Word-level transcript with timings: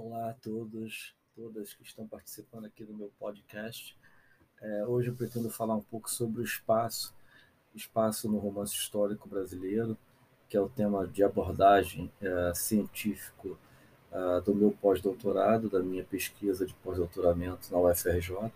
Olá 0.00 0.30
a 0.30 0.34
todos, 0.34 1.12
todas 1.34 1.74
que 1.74 1.82
estão 1.82 2.06
participando 2.06 2.66
aqui 2.66 2.84
do 2.84 2.94
meu 2.94 3.10
podcast. 3.18 3.96
É, 4.62 4.86
hoje 4.86 5.08
eu 5.08 5.14
pretendo 5.14 5.50
falar 5.50 5.74
um 5.74 5.82
pouco 5.82 6.08
sobre 6.08 6.40
o 6.40 6.44
espaço, 6.44 7.12
espaço 7.74 8.30
no 8.30 8.38
romance 8.38 8.74
histórico 8.74 9.28
brasileiro, 9.28 9.98
que 10.48 10.56
é 10.56 10.60
o 10.60 10.68
tema 10.68 11.04
de 11.04 11.24
abordagem 11.24 12.12
é, 12.22 12.52
científico 12.54 13.58
é, 14.12 14.40
do 14.42 14.54
meu 14.54 14.70
pós-doutorado, 14.70 15.68
da 15.68 15.80
minha 15.80 16.04
pesquisa 16.04 16.64
de 16.64 16.74
pós-doutoramento 16.74 17.68
na 17.72 17.80
UFRJ, 17.80 18.52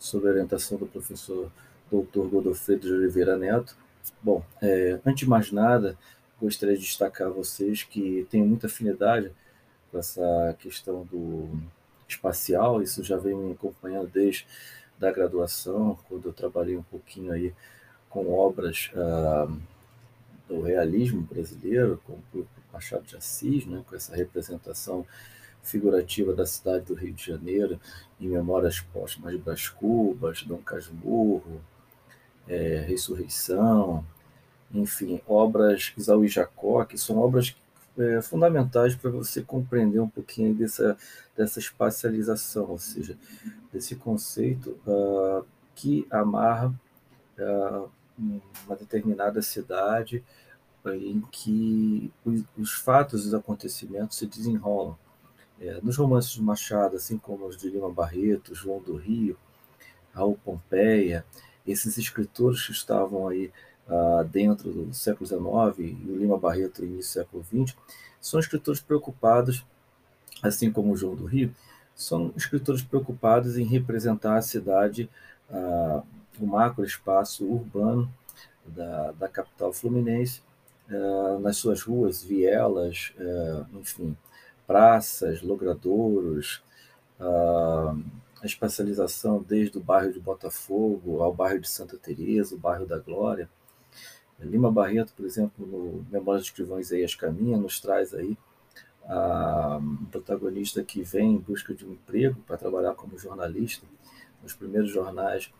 sob 0.00 0.26
orientação 0.26 0.78
do 0.78 0.86
professor 0.88 1.48
Dr. 1.92 2.26
Godofredo 2.26 2.88
de 2.88 2.92
Oliveira 2.92 3.36
Neto. 3.36 3.76
Bom, 4.20 4.44
é, 4.60 5.00
antes 5.06 5.20
de 5.20 5.30
mais 5.30 5.52
nada, 5.52 5.96
gostaria 6.40 6.74
de 6.74 6.82
destacar 6.82 7.28
a 7.28 7.30
vocês 7.30 7.84
que 7.84 8.26
tenho 8.28 8.44
muita 8.44 8.66
afinidade 8.66 9.32
essa 9.98 10.56
questão 10.58 11.04
do 11.04 11.48
espacial, 12.08 12.82
isso 12.82 13.02
já 13.02 13.16
vem 13.16 13.34
me 13.34 13.52
acompanhando 13.52 14.08
desde 14.08 14.46
da 14.98 15.10
graduação, 15.10 15.98
quando 16.08 16.26
eu 16.28 16.32
trabalhei 16.32 16.76
um 16.76 16.82
pouquinho 16.82 17.32
aí 17.32 17.52
com 18.08 18.32
obras 18.32 18.90
ah, 18.94 19.48
do 20.48 20.60
realismo 20.62 21.22
brasileiro, 21.22 22.00
como 22.04 22.22
o 22.34 22.46
Machado 22.72 23.04
de 23.04 23.16
Assis, 23.16 23.66
né, 23.66 23.82
com 23.86 23.96
essa 23.96 24.14
representação 24.14 25.04
figurativa 25.62 26.32
da 26.32 26.44
cidade 26.46 26.84
do 26.84 26.94
Rio 26.94 27.12
de 27.12 27.24
Janeiro, 27.24 27.80
em 28.20 28.28
Memórias 28.28 28.80
Póstumas 28.80 29.32
de 29.32 29.38
Brás 29.38 29.68
Cubas, 29.68 30.42
Dom 30.42 30.58
Casmurro, 30.58 31.60
é, 32.46 32.84
Ressurreição, 32.86 34.04
enfim, 34.72 35.20
obras 35.26 35.92
Isaú 35.96 36.24
e 36.24 36.28
Jacó, 36.28 36.84
que 36.84 36.98
são 36.98 37.18
obras 37.18 37.56
é, 37.98 38.22
fundamentais 38.22 38.94
para 38.94 39.10
você 39.10 39.42
compreender 39.42 40.00
um 40.00 40.08
pouquinho 40.08 40.54
dessa, 40.54 40.96
dessa 41.36 41.58
espacialização, 41.58 42.70
ou 42.70 42.78
seja, 42.78 43.16
desse 43.72 43.96
conceito 43.96 44.78
uh, 44.86 45.44
que 45.74 46.06
amarra 46.10 46.74
uh, 47.38 47.90
uma 48.66 48.76
determinada 48.76 49.42
cidade 49.42 50.22
uh, 50.84 50.90
em 50.90 51.20
que 51.30 52.12
os, 52.24 52.44
os, 52.56 52.72
fatos, 52.72 53.26
os 53.26 53.34
acontecimentos 53.34 54.18
se 54.18 54.26
desenrolam. 54.26 54.96
É, 55.60 55.80
nos 55.80 55.96
romances 55.96 56.32
de 56.32 56.42
Machado, 56.42 56.96
assim 56.96 57.16
como 57.16 57.46
os 57.46 57.56
de 57.56 57.70
Lima 57.70 57.90
Barreto, 57.90 58.54
João 58.54 58.80
do 58.80 58.96
Rio, 58.96 59.36
Raul 60.12 60.36
Pompeia, 60.44 61.24
esses 61.64 61.96
escritores 61.96 62.66
que 62.66 62.72
estavam 62.72 63.28
aí 63.28 63.52
uh, 63.88 64.24
dentro 64.24 64.72
do 64.72 64.94
século 64.94 65.26
XIX 65.26 65.78
e 65.78 66.10
o 66.10 66.16
Lima 66.16 66.38
Barreto 66.38 66.84
início 66.84 67.22
do 67.22 67.26
século 67.26 67.44
XX, 67.44 67.76
são 68.20 68.38
escritores 68.38 68.80
preocupados, 68.80 69.64
assim 70.42 70.70
como 70.70 70.92
o 70.92 70.96
João 70.96 71.14
do 71.14 71.24
Rio, 71.24 71.54
são 71.94 72.32
escritores 72.36 72.82
preocupados 72.82 73.58
em 73.58 73.64
representar 73.64 74.36
a 74.36 74.42
cidade, 74.42 75.10
uh, 75.50 76.02
o 76.40 76.46
macro 76.46 76.84
espaço 76.84 77.44
urbano 77.44 78.12
da, 78.66 79.12
da 79.12 79.28
capital 79.28 79.72
fluminense, 79.72 80.40
uh, 80.88 81.38
nas 81.40 81.56
suas 81.56 81.82
ruas, 81.82 82.22
vielas, 82.22 83.12
uh, 83.18 83.78
enfim, 83.78 84.16
praças, 84.66 85.42
logradouros, 85.42 86.62
a 87.20 87.94
espacialização 88.46 89.44
desde 89.46 89.78
o 89.78 89.80
bairro 89.80 90.12
de 90.12 90.18
Botafogo 90.18 91.22
ao 91.22 91.32
bairro 91.32 91.60
de 91.60 91.68
Santa 91.68 91.96
Teresa, 91.96 92.56
o 92.56 92.58
bairro 92.58 92.84
da 92.84 92.98
Glória, 92.98 93.48
Lima 94.44 94.70
Barreto, 94.70 95.12
por 95.16 95.24
exemplo, 95.24 95.66
no 95.66 96.04
Memórias 96.10 96.44
de 96.44 96.50
Escrivão 96.50 96.80
Isaías 96.80 97.14
Caminha, 97.14 97.56
nos 97.56 97.80
traz 97.80 98.14
aí 98.14 98.36
a 99.04 99.80
protagonista 100.10 100.82
que 100.82 101.02
vem 101.02 101.34
em 101.34 101.38
busca 101.38 101.74
de 101.74 101.84
um 101.84 101.92
emprego 101.92 102.40
para 102.46 102.56
trabalhar 102.56 102.94
como 102.94 103.18
jornalista 103.18 103.86
nos 104.42 104.54
primeiros 104.54 104.90
jornais 104.90 105.50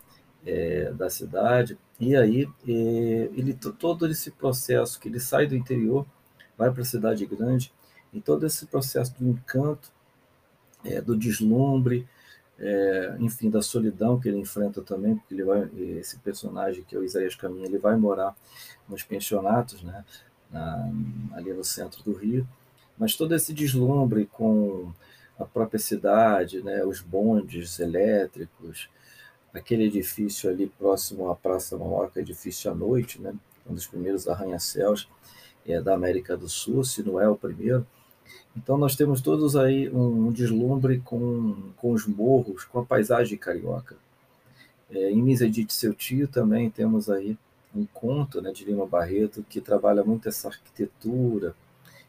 é, 0.45 0.91
da 0.91 1.09
cidade. 1.09 1.77
E 1.99 2.15
aí, 2.15 2.47
é, 2.67 3.29
ele 3.33 3.53
todo 3.53 4.07
esse 4.07 4.31
processo 4.31 4.99
que 4.99 5.07
ele 5.07 5.19
sai 5.19 5.47
do 5.47 5.55
interior, 5.55 6.05
vai 6.57 6.71
para 6.71 6.81
a 6.81 6.85
cidade 6.85 7.25
grande, 7.25 7.73
e 8.13 8.21
todo 8.21 8.45
esse 8.45 8.65
processo 8.67 9.15
do 9.19 9.27
encanto, 9.27 9.91
é, 10.85 11.01
do 11.01 11.17
deslumbre, 11.17 12.07
é, 12.59 13.15
enfim, 13.19 13.49
da 13.49 13.61
solidão 13.61 14.19
que 14.19 14.27
ele 14.27 14.37
enfrenta 14.37 14.81
também, 14.81 15.15
porque 15.15 15.33
ele 15.33 15.43
vai, 15.43 15.69
esse 15.99 16.17
personagem 16.19 16.83
que 16.83 16.95
é 16.95 16.99
o 16.99 17.03
Isaías 17.03 17.35
Caminha, 17.35 17.65
ele 17.65 17.77
vai 17.77 17.95
morar 17.95 18.35
nos 18.87 19.03
pensionatos, 19.03 19.81
né, 19.83 20.05
na, 20.51 20.91
ali 21.33 21.53
no 21.53 21.63
centro 21.63 22.03
do 22.03 22.13
Rio, 22.13 22.47
mas 22.97 23.15
todo 23.15 23.33
esse 23.33 23.53
deslumbre 23.53 24.27
com 24.31 24.91
a 25.39 25.45
própria 25.45 25.79
cidade, 25.79 26.61
né, 26.61 26.85
os 26.85 27.01
bondes 27.01 27.79
elétricos, 27.79 28.89
aquele 29.53 29.85
edifício 29.85 30.49
ali 30.49 30.67
próximo 30.67 31.29
à 31.29 31.35
Praça 31.35 31.77
Maior, 31.77 32.11
é 32.15 32.19
edifício 32.19 32.71
à 32.71 32.75
noite, 32.75 33.19
né, 33.19 33.33
um 33.67 33.73
dos 33.73 33.87
primeiros 33.87 34.27
arranha-céus 34.27 35.09
é, 35.65 35.81
da 35.81 35.93
América 35.93 36.37
do 36.37 36.47
Sul, 36.47 36.83
se 36.83 37.01
não 37.01 37.19
é 37.19 37.27
o 37.27 37.35
primeiro, 37.35 37.85
então 38.55 38.77
nós 38.77 38.95
temos 38.95 39.21
todos 39.21 39.55
aí 39.55 39.89
um 39.89 40.31
deslumbre 40.31 40.99
com, 40.99 41.55
com 41.77 41.91
os 41.91 42.05
morros, 42.05 42.63
com 42.65 42.79
a 42.79 42.85
paisagem 42.85 43.37
carioca. 43.37 43.95
É, 44.91 45.09
em 45.09 45.21
Misa 45.21 45.49
de 45.49 45.65
Seu 45.73 45.93
Tio 45.93 46.27
também 46.27 46.69
temos 46.69 47.09
aí 47.09 47.37
um 47.75 47.85
conto 47.85 48.41
né, 48.41 48.51
de 48.51 48.63
Lima 48.63 48.85
Barreto 48.85 49.43
que 49.49 49.59
trabalha 49.59 50.03
muito 50.03 50.29
essa 50.29 50.49
arquitetura, 50.49 51.55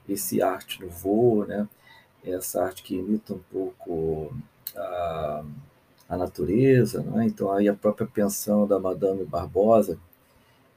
esse 0.07 0.43
arte 0.43 0.83
no 0.83 0.91
voo, 0.91 1.47
né, 1.47 1.67
essa 2.23 2.63
arte 2.63 2.83
que 2.83 2.97
imita 2.97 3.33
um 3.33 3.41
pouco 3.51 4.35
a, 4.77 5.45
a 6.11 6.17
natureza. 6.17 7.03
Né? 7.03 7.25
Então 7.27 7.51
aí 7.51 7.69
a 7.69 7.75
própria 7.75 8.07
pensão 8.07 8.67
da 8.67 8.79
Madame 8.79 9.25
Barbosa, 9.25 9.99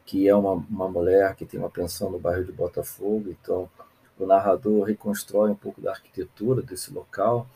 que 0.05 0.29
é 0.29 0.33
uma, 0.33 0.53
uma 0.53 0.87
mulher 0.87 1.35
que 1.35 1.45
tem 1.45 1.59
uma 1.59 1.69
pensão 1.69 2.09
no 2.09 2.17
bairro 2.17 2.45
de 2.45 2.53
Botafogo, 2.53 3.25
então 3.29 3.69
o 4.19 4.25
narrador 4.25 4.83
reconstrói 4.83 5.51
um 5.51 5.55
pouco 5.55 5.81
da 5.81 5.91
arquitetura 5.91 6.61
desse 6.61 6.91
local. 6.91 7.47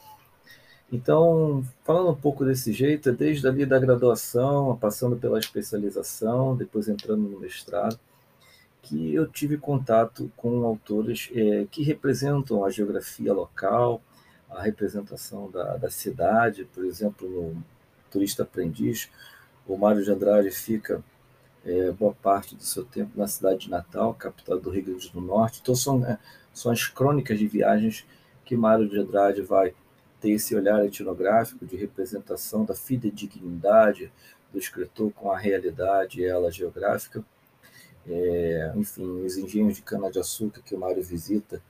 Então, 0.92 1.64
falando 1.84 2.10
um 2.12 2.16
pouco 2.16 2.44
desse 2.44 2.74
jeito, 2.74 3.12
desde 3.14 3.48
ali 3.48 3.66
da 3.66 3.80
graduação, 3.80 4.78
passando 4.78 5.16
pela 5.16 5.40
especialização, 5.40 6.56
depois 6.56 6.90
entrando 6.90 7.22
no 7.22 7.40
mestrado, 7.40 7.98
que 8.82 9.14
eu 9.14 9.26
tive 9.28 9.58
contato 9.58 10.30
com 10.36 10.66
autores 10.66 11.30
é, 11.34 11.66
que 11.72 11.84
representam 11.84 12.66
a 12.66 12.70
geografia 12.70 13.34
local, 13.34 14.02
a 14.50 14.62
representação 14.62 15.50
da, 15.50 15.78
da 15.78 15.90
cidade, 15.90 16.66
por 16.66 16.84
exemplo, 16.84 17.30
no 17.30 17.64
Turista 18.10 18.44
Aprendiz, 18.44 19.10
o 19.66 19.78
Mário 19.78 20.04
de 20.04 20.12
Andrade 20.12 20.52
fica 20.52 21.02
é, 21.66 21.92
boa 21.92 22.14
parte 22.14 22.56
do 22.56 22.64
seu 22.64 22.84
tempo 22.84 23.12
na 23.16 23.28
cidade 23.28 23.62
de 23.62 23.70
Natal, 23.70 24.14
capital 24.14 24.60
do 24.60 24.70
Rio 24.70 24.84
Grande 24.84 25.10
do 25.10 25.22
Norte. 25.22 25.60
Então, 25.62 25.76
são, 25.76 26.06
é, 26.06 26.18
são 26.54 26.72
as 26.72 26.88
crônicas 26.88 27.38
de 27.38 27.48
viagens 27.48 28.06
que 28.44 28.56
Mário 28.56 28.90
de 28.90 29.00
Andrade 29.00 29.42
vai 29.42 29.74
ter 30.20 30.32
esse 30.32 30.56
olhar 30.56 30.86
etnográfico 30.86 31.66
de 31.66 31.76
representação 31.76 32.64
da 32.66 32.76
fidedignidade 32.76 34.12
do 34.52 34.60
escritor 34.60 35.12
com 35.14 35.32
a 35.32 35.38
realidade 35.38 36.24
ela 36.24 36.52
geográfica. 36.52 37.24
É, 38.08 38.74
enfim, 38.76 39.24
os 39.24 39.38
engenhos 39.38 39.76
de 39.76 39.82
cana-de-açúcar 39.82 40.62
que 40.62 40.76
o 40.76 40.80
Mário 40.80 41.04
visita 41.04 41.62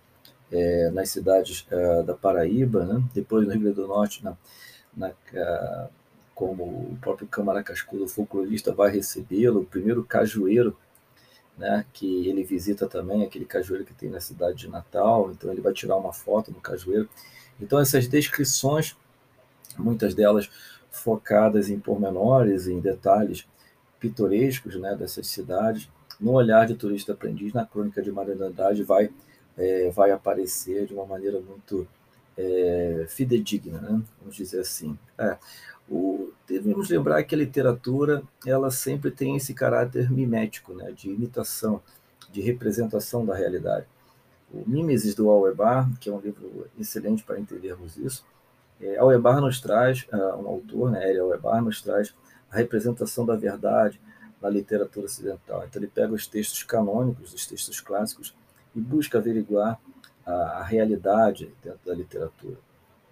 é, 0.52 0.90
nas 0.90 1.10
cidades 1.10 1.66
uh, 1.72 2.04
da 2.04 2.14
Paraíba, 2.14 2.86
né? 2.86 3.04
depois 3.14 3.46
no 3.46 3.54
Rio 3.54 3.62
Grande 3.62 3.76
do 3.76 3.88
Norte, 3.88 4.24
na, 4.24 4.38
na, 4.96 5.10
uh, 5.10 5.90
como 6.42 6.64
o 6.64 6.98
próprio 7.00 7.28
Câmara 7.28 7.62
Cascudo, 7.62 8.08
folclorista, 8.08 8.74
vai 8.74 8.90
recebê-lo, 8.90 9.60
o 9.60 9.66
primeiro 9.66 10.04
cajueiro 10.04 10.76
né, 11.56 11.86
que 11.94 12.28
ele 12.28 12.44
visita 12.44 12.88
também, 12.88 13.24
aquele 13.24 13.46
cajueiro 13.46 13.86
que 13.86 13.94
tem 13.94 14.10
na 14.10 14.20
cidade 14.20 14.58
de 14.58 14.68
Natal, 14.68 15.30
então 15.30 15.52
ele 15.52 15.62
vai 15.62 15.72
tirar 15.72 15.96
uma 15.98 16.12
foto 16.12 16.50
no 16.50 16.60
cajueiro. 16.60 17.08
Então 17.62 17.80
essas 17.80 18.08
descrições, 18.08 18.98
muitas 19.78 20.16
delas 20.16 20.50
focadas 20.90 21.70
em 21.70 21.80
pormenores, 21.80 22.66
em 22.66 22.80
detalhes 22.80 23.48
pitorescos 24.00 24.76
né, 24.78 24.96
dessas 24.96 25.28
cidades, 25.28 25.92
no 26.20 26.32
olhar 26.32 26.66
de 26.66 26.74
turista 26.74 27.14
aprendiz, 27.14 27.54
na 27.54 27.68
crônica 27.68 28.02
de 28.02 28.12
Maria 28.12 28.34
Andrade, 28.34 28.82
vai, 28.82 29.12
é, 29.56 29.92
vai 29.92 30.10
aparecer 30.10 30.88
de 30.88 30.94
uma 30.96 31.06
maneira 31.06 31.40
muito 31.40 31.88
é, 32.36 33.06
fidedigna, 33.08 33.80
né? 33.80 34.02
vamos 34.20 34.36
dizer 34.36 34.62
assim. 34.62 34.98
É, 35.20 35.38
o, 35.92 36.32
devemos 36.48 36.90
lembrar 36.90 37.22
que 37.24 37.36
a 37.36 37.38
literatura 37.38 38.24
ela 38.48 38.72
sempre 38.72 39.12
tem 39.12 39.36
esse 39.36 39.54
caráter 39.54 40.10
mimético, 40.10 40.74
né, 40.74 40.92
de 40.92 41.10
imitação, 41.10 41.82
de 42.32 42.40
representação 42.40 43.26
da 43.26 43.36
realidade. 43.36 43.86
O 44.54 44.64
Mimesis 44.66 45.14
do 45.14 45.30
Auebar, 45.30 45.90
que 46.00 46.10
é 46.10 46.14
um 46.14 46.20
livro 46.20 46.66
excelente 46.80 47.24
para 47.24 47.40
entendermos 47.40 47.98
isso, 47.98 48.26
é, 48.80 48.98
Auebar 48.98 49.42
nos 49.42 49.60
traz, 49.60 50.08
uh, 50.14 50.42
um 50.42 50.48
autor, 50.48 50.92
né, 50.92 51.10
Eli 51.10 51.20
Auebar, 51.20 51.62
nos 51.62 51.82
traz 51.82 52.16
a 52.50 52.56
representação 52.56 53.26
da 53.26 53.36
verdade 53.36 54.00
na 54.42 54.50
literatura 54.50 55.06
ocidental. 55.06 55.64
Então 55.66 55.82
ele 55.82 55.92
pega 55.94 56.14
os 56.14 56.26
textos 56.26 56.64
canônicos, 56.64 57.34
os 57.34 57.46
textos 57.46 57.82
clássicos, 57.82 58.34
e 58.74 58.80
busca 58.80 59.18
averiguar 59.18 59.78
a, 60.26 60.32
a 60.32 60.64
realidade 60.64 61.54
dentro 61.62 61.80
da 61.86 61.94
literatura. 61.94 62.58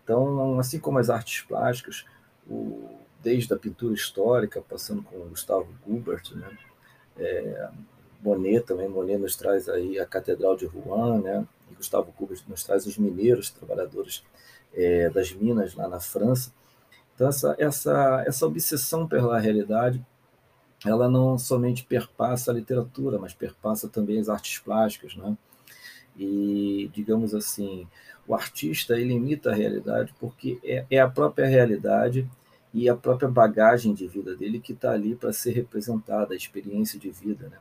Então, 0.04 0.58
assim 0.60 0.80
como 0.80 0.98
as 0.98 1.10
artes 1.10 1.42
plásticas, 1.42 2.06
o, 2.50 2.90
desde 3.22 3.54
a 3.54 3.58
pintura 3.58 3.94
histórica, 3.94 4.62
passando 4.62 5.04
com 5.04 5.30
Gustavo 5.30 5.68
Gubert, 5.86 6.24
né? 6.36 6.58
É, 7.18 7.70
também, 8.66 8.90
Monet 8.90 9.18
nos 9.18 9.36
traz 9.36 9.70
aí 9.70 10.00
a 10.00 10.06
Catedral 10.06 10.56
de 10.56 10.66
Rouen, 10.66 11.22
né? 11.22 11.46
E 11.72 11.76
Gustavo 11.76 12.14
Gubert 12.18 12.42
nos 12.48 12.64
traz 12.64 12.86
os 12.86 12.98
mineiros, 12.98 13.50
trabalhadores 13.50 14.24
é, 14.74 15.10
das 15.10 15.32
minas 15.32 15.76
lá 15.76 15.88
na 15.88 16.00
França. 16.00 16.52
Então 17.16 17.28
essa 17.28 17.56
essa 17.60 18.24
essa 18.26 18.46
obsessão 18.46 19.08
pela 19.08 19.40
realidade, 19.40 20.06
ela 20.86 21.10
não 21.10 21.38
somente 21.38 21.84
perpassa 21.84 22.52
a 22.52 22.54
literatura, 22.54 23.20
mas 23.20 23.34
perpassa 23.34 23.90
também 23.90 24.20
as 24.20 24.30
artes 24.30 24.60
plásticas, 24.60 25.16
né? 25.16 25.38
E 26.18 26.90
digamos 26.94 27.34
assim, 27.34 27.88
o 28.28 28.36
artista 28.36 28.98
ele 28.98 29.14
imita 29.14 29.52
a 29.52 29.56
realidade 29.56 30.14
porque 30.20 30.60
é, 30.64 30.86
é 30.90 31.00
a 31.00 31.10
própria 31.10 31.48
realidade 31.48 32.30
e 32.74 32.88
a 32.88 32.96
própria 32.96 33.30
bagagem 33.30 33.94
de 33.94 34.08
vida 34.08 34.36
dele 34.36 34.60
que 34.60 34.74
está 34.74 34.92
ali 34.92 35.16
para 35.16 35.34
ser 35.34 35.52
representada, 35.52 36.34
a 36.34 36.38
experiência 36.38 37.00
de 37.00 37.10
vida, 37.10 37.50
né? 37.50 37.58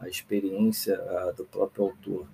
a 0.00 0.08
experiência 0.08 1.00
a, 1.00 1.32
do 1.32 1.44
próprio 1.44 1.84
autor. 1.84 2.26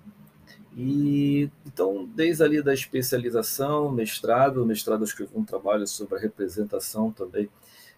E 0.75 1.49
então, 1.65 2.05
desde 2.15 2.43
ali 2.43 2.61
da 2.61 2.73
especialização, 2.73 3.91
mestrado, 3.91 4.65
mestrado 4.65 5.01
eu 5.01 5.05
escrevi 5.05 5.31
um 5.35 5.45
trabalho 5.45 5.85
sobre 5.85 6.15
a 6.17 6.19
representação 6.19 7.11
também 7.11 7.49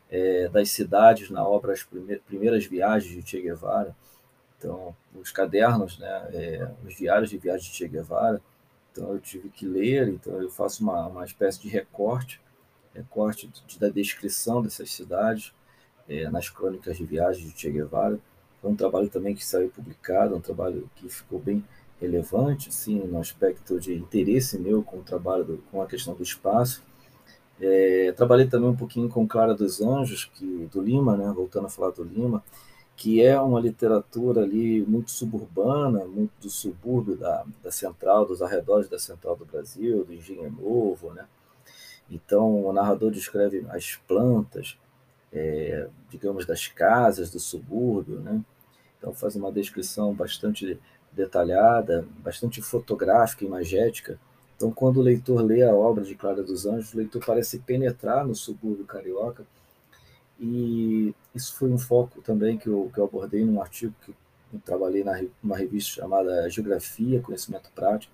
é, 0.09 0.49
das 0.49 0.71
cidades 0.71 1.29
na 1.29 1.47
obra 1.47 1.73
As 1.73 1.87
Primeiras 2.27 2.65
Viagens 2.65 3.23
de 3.23 3.29
Che 3.29 3.41
Guevara. 3.41 3.95
Então, 4.57 4.95
os 5.13 5.31
cadernos, 5.31 5.97
né, 5.99 6.29
é, 6.33 6.71
os 6.85 6.95
diários 6.95 7.29
de 7.29 7.37
viagem 7.37 7.69
de 7.69 7.77
Che 7.77 7.87
Guevara. 7.87 8.41
Então, 8.91 9.11
eu 9.11 9.19
tive 9.19 9.49
que 9.49 9.65
ler, 9.65 10.07
então 10.07 10.41
eu 10.41 10.49
faço 10.49 10.83
uma, 10.83 11.07
uma 11.07 11.25
espécie 11.25 11.61
de 11.61 11.67
recorte, 11.67 12.41
recorte 12.95 13.47
de, 13.67 13.79
da 13.79 13.89
descrição 13.89 14.61
dessas 14.61 14.91
cidades 14.91 15.53
é, 16.07 16.29
nas 16.29 16.49
crônicas 16.49 16.97
de 16.97 17.05
viagem 17.05 17.47
de 17.47 17.59
Che 17.59 17.69
Guevara. 17.69 18.19
Foi 18.61 18.71
um 18.71 18.75
trabalho 18.75 19.09
também 19.09 19.35
que 19.35 19.45
saiu 19.45 19.69
publicado, 19.69 20.35
um 20.35 20.41
trabalho 20.41 20.89
que 20.95 21.09
ficou 21.09 21.39
bem 21.39 21.63
relevante, 21.99 22.69
assim, 22.69 22.99
no 22.99 23.19
aspecto 23.19 23.79
de 23.79 23.93
interesse 23.93 24.57
meu 24.57 24.83
com 24.83 24.97
o 24.97 25.03
trabalho, 25.03 25.43
do, 25.43 25.57
com 25.71 25.81
a 25.81 25.87
questão 25.87 26.13
do 26.13 26.23
espaço. 26.23 26.83
É, 27.59 28.13
trabalhei 28.17 28.47
também 28.47 28.69
um 28.69 28.75
pouquinho 28.75 29.07
com 29.07 29.27
Clara 29.27 29.53
dos 29.53 29.81
Anjos, 29.81 30.25
que, 30.25 30.67
do 30.71 30.81
Lima, 30.81 31.15
né, 31.15 31.31
voltando 31.33 31.67
a 31.67 31.69
falar 31.69 31.91
do 31.91 32.03
Lima, 32.03 32.43
que 32.97 33.21
é 33.21 33.39
uma 33.39 33.59
literatura 33.59 34.41
ali 34.41 34.81
muito 34.85 35.11
suburbana, 35.11 36.05
muito 36.05 36.31
do 36.41 36.49
subúrbio 36.49 37.15
da, 37.15 37.45
da 37.63 37.71
central, 37.71 38.25
dos 38.25 38.41
arredores 38.41 38.89
da 38.89 38.97
central 38.99 39.35
do 39.35 39.45
Brasil, 39.45 40.03
do 40.03 40.13
Engenho 40.13 40.49
Novo, 40.51 41.13
né? 41.13 41.25
Então, 42.09 42.63
o 42.65 42.71
narrador 42.71 43.11
descreve 43.11 43.65
as 43.69 43.95
plantas, 44.07 44.77
é, 45.33 45.87
digamos, 46.09 46.45
das 46.45 46.67
casas 46.67 47.29
do 47.29 47.39
subúrbio, 47.39 48.19
né? 48.19 48.41
Então 48.97 49.13
faz 49.13 49.35
uma 49.35 49.51
descrição 49.51 50.13
bastante 50.13 50.79
detalhada, 51.11 52.07
bastante 52.19 52.61
fotográfica, 52.61 53.45
imagética. 53.45 54.19
Então, 54.55 54.71
quando 54.71 54.97
o 54.97 55.01
leitor 55.01 55.41
lê 55.41 55.63
a 55.63 55.75
obra 55.75 56.03
de 56.03 56.15
Clara 56.15 56.41
dos 56.41 56.65
Anjos, 56.65 56.93
o 56.93 56.97
leitor 56.97 57.23
parece 57.23 57.59
penetrar 57.59 58.25
no 58.25 58.33
subúrbio 58.33 58.85
carioca. 58.85 59.45
E 60.39 61.13
isso 61.33 61.55
foi 61.55 61.69
um 61.71 61.77
foco 61.77 62.21
também 62.21 62.57
que 62.57 62.67
eu, 62.67 62.89
que 62.93 62.99
eu 62.99 63.05
abordei 63.05 63.45
num 63.45 63.61
artigo 63.61 63.93
que 64.03 64.11
eu 64.53 64.59
trabalhei 64.65 65.03
numa 65.43 65.57
revista 65.57 66.01
chamada 66.01 66.49
Geografia, 66.49 67.21
Conhecimento 67.21 67.69
Prático, 67.75 68.13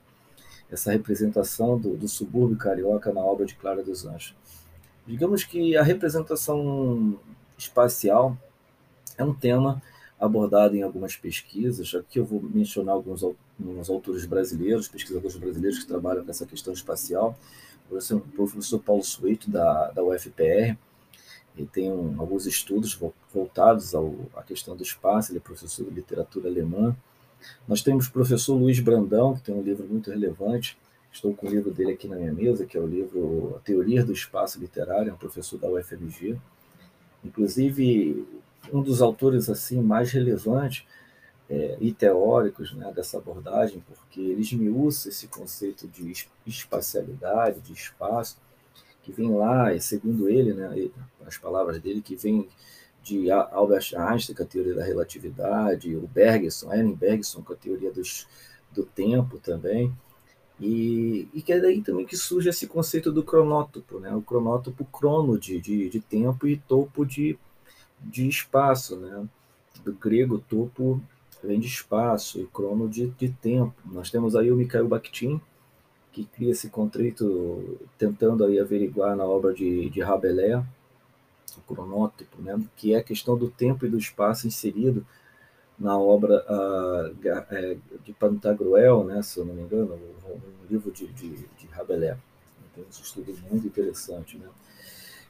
essa 0.71 0.91
representação 0.91 1.77
do, 1.77 1.97
do 1.97 2.07
subúrbio 2.07 2.57
carioca 2.57 3.11
na 3.11 3.21
obra 3.21 3.45
de 3.45 3.55
Clara 3.55 3.83
dos 3.83 4.05
Anjos. 4.05 4.35
Digamos 5.05 5.43
que 5.43 5.75
a 5.75 5.83
representação 5.83 7.19
espacial 7.57 8.37
é 9.17 9.23
um 9.23 9.33
tema 9.33 9.81
abordado 10.19 10.75
em 10.75 10.83
algumas 10.83 11.15
pesquisas. 11.15 11.93
Aqui 11.95 12.19
eu 12.19 12.25
vou 12.25 12.41
mencionar 12.41 12.95
alguns, 12.95 13.23
alguns 13.23 13.89
autores 13.89 14.25
brasileiros, 14.25 14.87
pesquisadores 14.87 15.35
brasileiros 15.35 15.79
que 15.79 15.87
trabalham 15.87 16.23
com 16.23 16.31
essa 16.31 16.45
questão 16.45 16.73
espacial. 16.73 17.37
O 17.89 18.19
professor 18.35 18.79
Paulo 18.79 19.03
Sueito, 19.03 19.49
da, 19.51 19.91
da 19.91 20.01
UFPR, 20.01 20.77
ele 21.57 21.67
tem 21.67 21.91
um, 21.91 22.19
alguns 22.21 22.45
estudos 22.45 22.97
voltados 23.33 23.93
ao, 23.93 24.15
à 24.35 24.43
questão 24.43 24.75
do 24.75 24.83
espaço, 24.83 25.31
ele 25.31 25.39
é 25.39 25.41
professor 25.41 25.83
de 25.85 25.91
literatura 25.91 26.47
alemã. 26.47 26.95
Nós 27.67 27.81
temos 27.81 28.07
o 28.07 28.11
professor 28.11 28.55
Luiz 28.55 28.79
Brandão, 28.79 29.35
que 29.35 29.41
tem 29.41 29.55
um 29.55 29.61
livro 29.61 29.85
muito 29.87 30.09
relevante, 30.09 30.77
estou 31.11 31.33
com 31.33 31.47
o 31.47 31.49
livro 31.49 31.71
dele 31.71 31.91
aqui 31.91 32.07
na 32.07 32.15
minha 32.15 32.33
mesa, 32.33 32.65
que 32.65 32.77
é 32.77 32.79
o 32.79 32.87
livro 32.87 33.55
A 33.57 33.59
Teoria 33.59 34.03
do 34.03 34.13
Espaço 34.13 34.59
Literário, 34.59 35.09
é 35.09 35.13
um 35.13 35.17
professor 35.17 35.59
da 35.59 35.69
UFMG. 35.69 36.37
Inclusive, 37.23 38.25
um 38.71 38.81
dos 38.81 39.01
autores 39.01 39.49
assim 39.49 39.81
mais 39.81 40.11
relevantes 40.11 40.85
é, 41.49 41.77
e 41.81 41.91
teóricos 41.91 42.73
né, 42.73 42.91
dessa 42.95 43.17
abordagem, 43.17 43.83
porque 43.85 44.21
ele 44.21 44.41
esmiuça 44.41 45.09
esse 45.09 45.27
conceito 45.27 45.87
de 45.87 46.13
espacialidade, 46.45 47.59
de 47.59 47.73
espaço, 47.73 48.37
que 49.03 49.11
vem 49.11 49.35
lá, 49.35 49.73
e 49.73 49.81
segundo 49.81 50.29
ele, 50.29 50.53
né, 50.53 50.89
as 51.25 51.37
palavras 51.37 51.79
dele, 51.79 52.01
que 52.01 52.15
vem 52.15 52.47
de 53.03 53.31
Albert 53.31 53.93
Einstein 53.95 54.35
com 54.35 54.43
a 54.43 54.45
teoria 54.45 54.75
da 54.75 54.83
relatividade, 54.83 55.95
o 55.95 56.07
Bergson, 56.07 56.71
Ellen 56.73 56.93
Bergson 56.93 57.41
com 57.41 57.53
a 57.53 57.55
teoria 57.55 57.91
dos, 57.91 58.27
do 58.71 58.83
tempo 58.83 59.39
também, 59.39 59.93
e, 60.59 61.27
e 61.33 61.41
que 61.41 61.51
é 61.51 61.59
daí 61.59 61.81
também 61.81 62.05
que 62.05 62.15
surge 62.15 62.49
esse 62.49 62.67
conceito 62.67 63.11
do 63.11 63.23
cronótopo, 63.23 63.99
né? 63.99 64.13
o 64.15 64.21
cronótopo 64.21 64.85
crono 64.85 65.39
de, 65.39 65.59
de, 65.59 65.89
de 65.89 65.99
tempo 65.99 66.47
e 66.47 66.57
topo 66.57 67.03
de, 67.03 67.37
de 67.99 68.27
espaço, 68.27 68.95
né? 68.95 69.27
Do 69.83 69.93
grego, 69.93 70.37
topo 70.37 71.01
vem 71.43 71.59
de 71.59 71.65
espaço 71.65 72.39
e 72.39 72.45
crono 72.45 72.87
de, 72.87 73.07
de 73.07 73.29
tempo. 73.29 73.73
Nós 73.85 74.11
temos 74.11 74.35
aí 74.35 74.51
o 74.51 74.55
Mikhail 74.55 74.87
Bakhtin, 74.87 75.41
que 76.11 76.25
cria 76.25 76.51
esse 76.51 76.69
contrito 76.69 77.79
tentando 77.97 78.45
aí 78.45 78.59
averiguar 78.59 79.15
na 79.15 79.23
obra 79.23 79.53
de, 79.53 79.89
de 79.89 80.01
Rabelais, 80.01 80.63
o 81.57 81.61
cronótipo, 81.61 82.41
né? 82.41 82.59
que 82.75 82.93
é 82.93 82.97
a 82.97 83.03
questão 83.03 83.37
do 83.37 83.49
tempo 83.49 83.85
e 83.85 83.89
do 83.89 83.97
espaço 83.97 84.47
inserido 84.47 85.05
na 85.81 85.97
obra 85.97 86.45
uh, 86.47 87.99
de 88.03 88.13
Pantagruel, 88.13 89.03
né, 89.03 89.19
se 89.23 89.39
eu 89.39 89.45
não 89.45 89.55
me 89.55 89.63
engano, 89.63 89.95
um, 89.95 90.39
livro 90.69 90.91
de, 90.91 91.07
de, 91.07 91.29
de 91.29 91.67
Rabelais. 91.71 92.17
Tem 92.75 92.83
um 92.83 92.89
estudo 92.89 93.35
muito 93.49 93.65
interessante. 93.65 94.37
Né? 94.37 94.47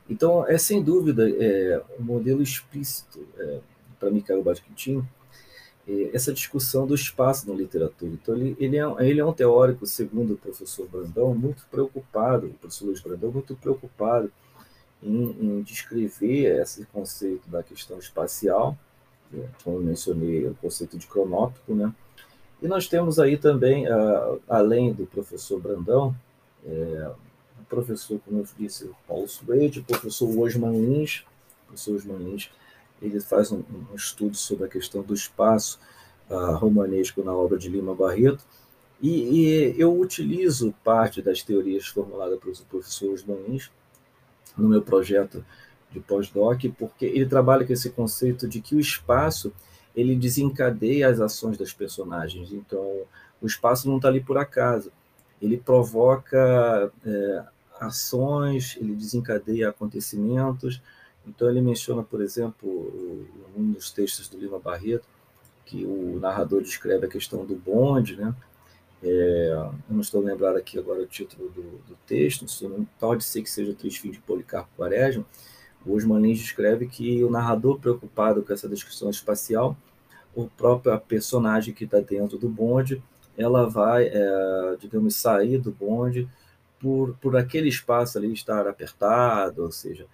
Então, 0.10 0.46
é 0.46 0.58
sem 0.58 0.84
dúvida 0.84 1.30
é, 1.30 1.82
um 1.98 2.03
modelo 2.03 2.44
explícito 2.44 3.25
é, 3.38 3.60
para 3.98 4.12
Mikhail 4.12 4.44
Bakhtin 4.44 5.08
é, 5.88 6.12
essa 6.13 6.34
discussão 6.34 6.86
do 6.86 6.94
espaço 6.94 7.50
na 7.50 7.56
literatura. 7.56 8.12
Então, 8.12 8.36
ele, 8.36 8.56
ele, 8.60 8.77
é, 8.77 8.84
ele 9.00 9.20
é 9.22 9.25
um 9.25 9.34
teórico, 9.34 9.86
segundo 9.88 10.34
o 10.34 10.38
professor 10.38 10.88
Brandão, 10.88 11.34
muito 11.34 11.65
preocupado, 11.72 12.48
o 12.48 12.53
professor 12.53 12.86
Luiz 12.86 13.00
Brandão, 13.00 13.32
muito 13.32 13.56
preocupado 13.56 14.32
em, 15.03 15.31
em 15.39 15.62
descrever 15.62 16.62
esse 16.62 16.86
conceito 16.86 17.50
da 17.50 17.63
questão 17.63 17.98
espacial, 17.98 18.77
é, 19.34 19.46
como 19.63 19.79
mencionei, 19.79 20.48
o 20.48 20.55
conceito 20.55 20.98
de 20.98 21.08
cronótipo, 21.08 21.74
né? 21.74 21.93
E 22.62 22.67
nós 22.67 22.88
temos 22.88 23.17
aí 23.17 23.38
também, 23.38 23.86
além 24.48 24.93
do 24.93 25.08
professor 25.08 25.60
Brandão, 25.60 26.15
é, 26.63 27.12
professor, 27.72 28.20
como 28.25 28.39
eu 28.39 28.48
disse, 28.60 28.91
Paulo 29.08 29.27
Suede, 29.29 29.79
o 29.79 29.84
professor 29.84 30.27
Osman 30.38 30.74
Lins, 30.74 31.24
professor 31.65 31.96
Osman 31.96 32.17
Lins, 32.17 32.51
ele 33.01 33.22
faz 33.22 33.50
um, 33.50 33.60
um, 33.60 33.96
estudo 33.96 34.36
sobre 34.36 34.65
a 34.65 34.67
questão 34.67 35.01
do 35.01 35.13
espaço 35.13 35.79
uh, 36.29 36.58
romanesco 36.58 37.24
na 37.24 37.34
obra 37.34 37.58
de 37.58 37.70
Lima 37.70 37.96
Barreto, 37.96 38.43
e, 39.01 39.10
e, 39.10 39.81
eu 39.81 39.98
utilizo 39.98 40.75
parte 40.84 41.24
das 41.24 41.41
teorias 41.41 41.88
formuladas 41.88 42.38
pelo 42.39 42.55
professor 42.70 43.13
Osman 43.13 43.38
Lins 43.48 43.72
no 44.58 44.67
meu 44.67 44.81
projeto 44.81 45.43
de 45.91 46.00
pós-doc, 46.00 46.63
porque 46.77 47.05
ele 47.05 47.25
trabalha 47.25 47.65
com 47.65 47.74
esse 47.74 47.89
conceito 47.89 48.48
de 48.48 48.62
que 48.62 48.75
o 48.75 48.79
espaço 48.79 49.51
ele 49.96 50.15
desencadeia 50.15 51.10
as 51.10 51.20
ações 51.20 51.58
das 51.58 51.74
personagens. 51.74 52.51
Então, 52.51 53.01
o 53.41 53.46
espaço 53.46 53.89
não 53.89 53.98
está 53.98 54.08
ali 54.08 54.22
por 54.22 54.38
acaso. 54.38 54.91
Ele 55.41 55.58
provoca 55.58 56.91
é, 57.05 57.43
ações, 57.79 58.77
ele 58.79 58.96
desencadeia 58.96 59.70
acontecimentos. 59.70 60.81
Então, 61.27 61.50
ele 61.50 61.62
menciona, 61.62 62.03
por 62.03 62.22
exemplo, 62.22 63.36
um 63.55 63.72
dos 63.72 63.91
textos 63.91 64.29
do 64.29 64.38
Lima 64.38 64.60
Barreto, 64.60 65.08
que 65.65 65.86
o 65.86 66.20
narrador 66.20 66.62
descreve 66.62 67.05
a 67.05 67.10
questão 67.10 67.46
do 67.46 67.55
bonde, 67.55 68.15
né? 68.15 68.34
É, 69.03 69.50
eu 69.51 69.74
não 69.89 70.01
estou 70.01 70.22
lembrado 70.22 70.58
aqui 70.58 70.77
agora 70.77 71.01
o 71.01 71.08
título 71.08 71.50
do, 71.50 71.62
do 71.88 71.98
texto, 72.05 72.46
pode 73.00 73.24
ser 73.24 73.41
que 73.41 73.50
seja 73.50 73.72
o 73.72 73.75
Três 73.75 73.98
Filhos 73.98 74.17
de 74.17 74.24
Policarpo 74.24 74.70
Quaresma. 74.77 75.25
O 75.86 75.96
Osman 75.96 76.20
Lins 76.20 76.39
descreve 76.39 76.88
que 76.88 77.24
o 77.24 77.29
narrador, 77.29 77.79
preocupado 77.79 78.43
com 78.43 78.53
essa 78.53 78.70
descrição 78.70 79.10
espacial, 79.10 79.75
o 80.36 80.48
próprio 80.48 80.98
personagem 81.00 81.74
que 81.74 81.86
está 81.86 82.00
dentro 82.00 82.38
do 82.38 82.48
bonde, 82.48 83.01
ela 83.38 83.67
vai, 83.67 84.08
é, 84.08 84.77
digamos, 84.79 85.15
sair 85.15 85.58
do 85.58 85.72
bonde 85.72 86.29
por, 86.79 87.15
por 87.17 87.36
aquele 87.36 87.70
espaço 87.70 88.17
ali 88.17 88.31
estar 88.31 88.67
apertado, 88.67 89.63
ou 89.63 89.72
seja, 89.72 90.05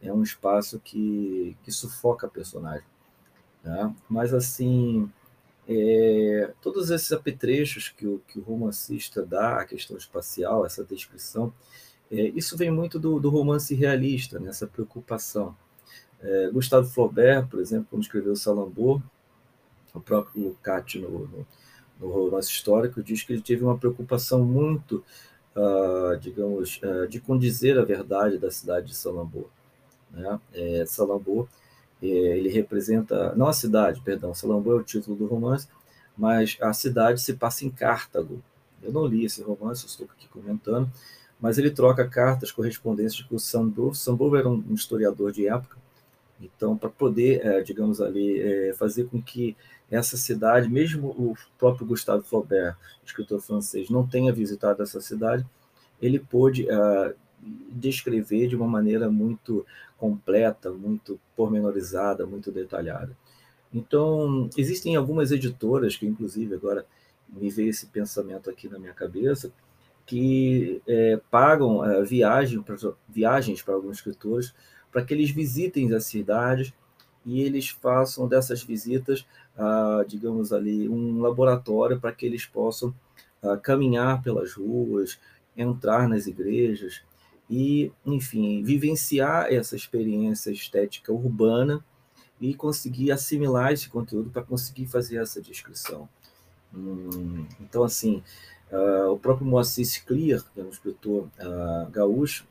é 0.00 0.12
um 0.12 0.22
espaço 0.22 0.80
que, 0.80 1.56
que 1.62 1.72
sufoca 1.72 2.26
a 2.26 2.30
personagem. 2.30 2.86
Tá? 3.62 3.92
Mas, 4.08 4.32
assim, 4.32 5.10
é, 5.68 6.52
todos 6.62 6.90
esses 6.90 7.10
apetrechos 7.12 7.88
que 7.88 8.06
o, 8.06 8.20
que 8.26 8.38
o 8.38 8.42
romancista 8.42 9.24
dá, 9.24 9.60
a 9.60 9.64
questão 9.64 9.96
espacial, 9.96 10.64
essa 10.64 10.84
descrição, 10.84 11.52
é, 12.10 12.28
isso 12.28 12.56
vem 12.56 12.70
muito 12.70 12.98
do, 12.98 13.18
do 13.18 13.30
romance 13.30 13.74
realista, 13.74 14.38
né? 14.38 14.50
preocupação. 14.72 15.56
É, 16.20 16.50
Gustavo 16.50 16.88
Flaubert, 16.88 17.48
por 17.48 17.60
exemplo, 17.60 17.88
quando 17.90 18.02
escreveu 18.02 18.36
Salambô, 18.36 19.02
o 19.92 20.00
próprio 20.00 20.44
Lucati 20.44 20.98
no, 20.98 21.10
no, 21.10 21.46
no 21.98 22.08
romance 22.08 22.50
histórico 22.50 23.02
diz 23.02 23.22
que 23.22 23.32
ele 23.32 23.42
teve 23.42 23.64
uma 23.64 23.78
preocupação 23.78 24.44
muito 24.44 25.02
uh, 25.56 26.16
digamos, 26.18 26.80
uh, 26.82 27.08
de 27.08 27.18
condizer 27.18 27.78
a 27.78 27.84
verdade 27.84 28.38
da 28.38 28.50
cidade 28.50 28.88
de 28.88 28.94
Salambô. 28.94 29.46
Né? 30.10 30.40
É, 30.52 30.84
Salambô, 30.86 31.48
ele 32.00 32.48
representa, 32.48 33.34
não 33.34 33.48
a 33.48 33.52
cidade, 33.52 34.00
perdão, 34.02 34.34
Salambô 34.34 34.72
é 34.72 34.76
o 34.76 34.82
título 34.82 35.16
do 35.16 35.26
romance, 35.26 35.68
mas 36.16 36.56
a 36.60 36.72
cidade 36.72 37.20
se 37.20 37.34
passa 37.34 37.64
em 37.64 37.70
Cartago. 37.70 38.42
Eu 38.82 38.92
não 38.92 39.06
li 39.06 39.24
esse 39.24 39.42
romance, 39.42 39.86
estou 39.86 40.06
aqui 40.12 40.28
comentando, 40.28 40.90
mas 41.40 41.58
ele 41.58 41.70
troca 41.70 42.06
cartas, 42.06 42.52
correspondências 42.52 43.22
com 43.22 43.36
o 43.36 43.40
Sambo. 43.40 43.94
Sambo 43.94 44.36
era 44.36 44.48
um 44.48 44.74
historiador 44.74 45.32
de 45.32 45.48
época, 45.48 45.76
então, 46.40 46.76
para 46.76 46.90
poder, 46.90 47.44
é, 47.44 47.62
digamos 47.62 48.00
ali, 48.00 48.40
é, 48.40 48.74
fazer 48.74 49.04
com 49.04 49.20
que 49.20 49.56
essa 49.90 50.16
cidade, 50.16 50.68
mesmo 50.68 51.08
o 51.08 51.34
próprio 51.58 51.86
Gustave 51.86 52.24
Flaubert, 52.24 52.76
escritor 53.04 53.40
francês, 53.40 53.88
não 53.88 54.06
tenha 54.06 54.32
visitado 54.32 54.82
essa 54.82 55.00
cidade, 55.00 55.46
ele 56.00 56.18
pôde 56.18 56.64
uh, 56.64 57.14
descrever 57.70 58.48
de 58.48 58.56
uma 58.56 58.66
maneira 58.66 59.10
muito 59.10 59.64
completa, 59.98 60.70
muito 60.70 61.18
pormenorizada, 61.34 62.26
muito 62.26 62.50
detalhada. 62.50 63.16
Então, 63.72 64.48
existem 64.56 64.96
algumas 64.96 65.30
editoras 65.30 65.96
que, 65.96 66.06
inclusive, 66.06 66.54
agora 66.54 66.86
me 67.28 67.50
veio 67.50 67.70
esse 67.70 67.86
pensamento 67.86 68.48
aqui 68.48 68.68
na 68.68 68.78
minha 68.78 68.94
cabeça, 68.94 69.52
que 70.04 70.80
é, 70.86 71.20
pagam 71.30 71.78
uh, 71.78 72.04
viagem 72.04 72.62
pra, 72.62 72.76
viagens 73.08 73.60
para 73.62 73.74
alguns 73.74 73.96
escritores 73.96 74.54
para 74.96 75.04
que 75.04 75.12
eles 75.12 75.30
visitem 75.30 75.92
as 75.94 76.06
cidades 76.06 76.72
e 77.22 77.42
eles 77.42 77.68
façam 77.68 78.26
dessas 78.26 78.62
visitas, 78.62 79.26
ah, 79.58 80.02
digamos 80.08 80.52
ali, 80.54 80.88
um 80.88 81.20
laboratório 81.20 82.00
para 82.00 82.12
que 82.12 82.24
eles 82.24 82.46
possam 82.46 82.94
ah, 83.42 83.56
caminhar 83.56 84.22
pelas 84.22 84.54
ruas, 84.54 85.18
entrar 85.56 86.08
nas 86.08 86.26
igrejas 86.26 87.02
e, 87.48 87.92
enfim, 88.04 88.62
vivenciar 88.62 89.52
essa 89.52 89.76
experiência 89.76 90.50
estética 90.50 91.12
urbana 91.12 91.84
e 92.40 92.54
conseguir 92.54 93.12
assimilar 93.12 93.72
esse 93.72 93.88
conteúdo 93.88 94.30
para 94.30 94.42
conseguir 94.42 94.86
fazer 94.86 95.16
essa 95.16 95.40
descrição. 95.40 96.08
Hum, 96.74 97.46
então, 97.60 97.84
assim, 97.84 98.22
uh, 98.70 99.10
o 99.10 99.18
próprio 99.18 99.46
Moacir 99.46 100.04
Clear, 100.04 100.44
que 100.52 100.60
é 100.60 100.64
um 100.64 100.68
escritor 100.68 101.28
uh, 101.40 101.90
gaúcho, 101.90 102.46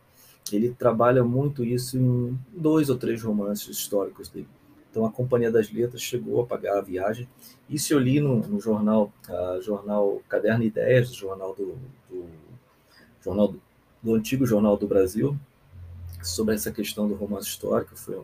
ele 0.51 0.73
trabalha 0.73 1.23
muito 1.23 1.63
isso 1.63 1.97
em 1.97 2.39
dois 2.55 2.89
ou 2.89 2.97
três 2.97 3.21
romances 3.21 3.67
históricos 3.67 4.29
dele. 4.29 4.47
Então, 4.89 5.05
a 5.05 5.11
Companhia 5.11 5.51
das 5.51 5.71
Letras 5.71 6.01
chegou 6.01 6.41
a 6.41 6.45
pagar 6.45 6.77
a 6.77 6.81
viagem. 6.81 7.27
Isso 7.69 7.93
eu 7.93 7.99
li 7.99 8.21
no, 8.21 8.37
no 8.47 8.61
jornal, 8.61 9.11
uh, 9.27 9.61
jornal 9.61 10.21
Caderno 10.29 10.63
Ideias, 10.63 11.13
jornal 11.13 11.53
do, 11.53 11.77
do 12.09 12.25
jornal 13.21 13.53
do, 14.05 14.15
antigo 14.15 14.45
Jornal 14.45 14.77
do 14.77 14.87
Brasil, 14.87 15.37
sobre 16.21 16.55
essa 16.55 16.71
questão 16.71 17.07
do 17.07 17.15
romance 17.15 17.47
histórico. 17.47 17.95
Foi 17.95 18.17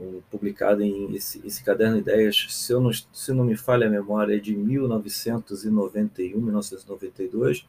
um, 0.00 0.20
publicado 0.30 0.82
em 0.82 1.14
esse, 1.14 1.40
esse 1.46 1.62
Caderno 1.62 1.98
Ideias, 1.98 2.46
se, 2.48 2.72
eu 2.72 2.80
não, 2.80 2.92
se 2.92 3.32
não 3.32 3.44
me 3.44 3.56
falha 3.56 3.86
a 3.86 3.90
memória, 3.90 4.36
é 4.36 4.40
de 4.40 4.56
1991, 4.56 6.40
1992. 6.40 7.66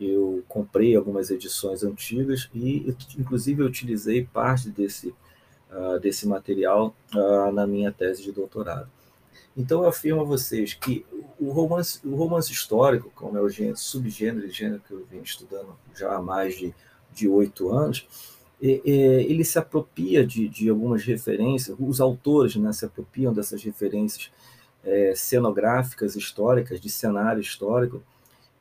Eu 0.00 0.42
comprei 0.48 0.96
algumas 0.96 1.30
edições 1.30 1.84
antigas 1.84 2.48
e, 2.54 2.96
inclusive, 3.18 3.62
eu 3.62 3.66
utilizei 3.66 4.24
parte 4.24 4.70
desse 4.70 5.14
uh, 5.70 5.98
desse 5.98 6.26
material 6.26 6.94
uh, 7.14 7.52
na 7.52 7.66
minha 7.66 7.92
tese 7.92 8.22
de 8.22 8.32
doutorado. 8.32 8.88
Então, 9.56 9.82
eu 9.82 9.88
afirmo 9.88 10.20
a 10.20 10.24
vocês 10.24 10.74
que 10.74 11.04
o 11.38 11.50
romance, 11.50 12.00
o 12.04 12.14
romance 12.14 12.52
histórico, 12.52 13.10
como 13.14 13.36
é 13.36 13.40
o 13.40 13.48
gênero, 13.48 13.76
subgênero 13.76 14.46
e 14.46 14.50
gênero 14.50 14.82
que 14.86 14.92
eu 14.92 15.06
venho 15.10 15.22
estudando 15.22 15.76
já 15.94 16.14
há 16.14 16.22
mais 16.22 16.54
de 17.12 17.28
oito 17.28 17.70
anos, 17.70 18.06
é, 18.62 18.80
é, 18.84 19.22
ele 19.22 19.44
se 19.44 19.58
apropria 19.58 20.24
de, 20.24 20.46
de, 20.48 20.68
algumas 20.68 21.02
referências, 21.02 21.74
os 21.80 22.00
autores 22.00 22.54
né, 22.56 22.72
se 22.72 22.84
apropriam 22.84 23.32
dessas 23.32 23.62
referências 23.62 24.30
é, 24.84 25.14
cenográficas 25.16 26.14
históricas, 26.14 26.80
de 26.80 26.90
cenário 26.90 27.40
histórico, 27.40 28.02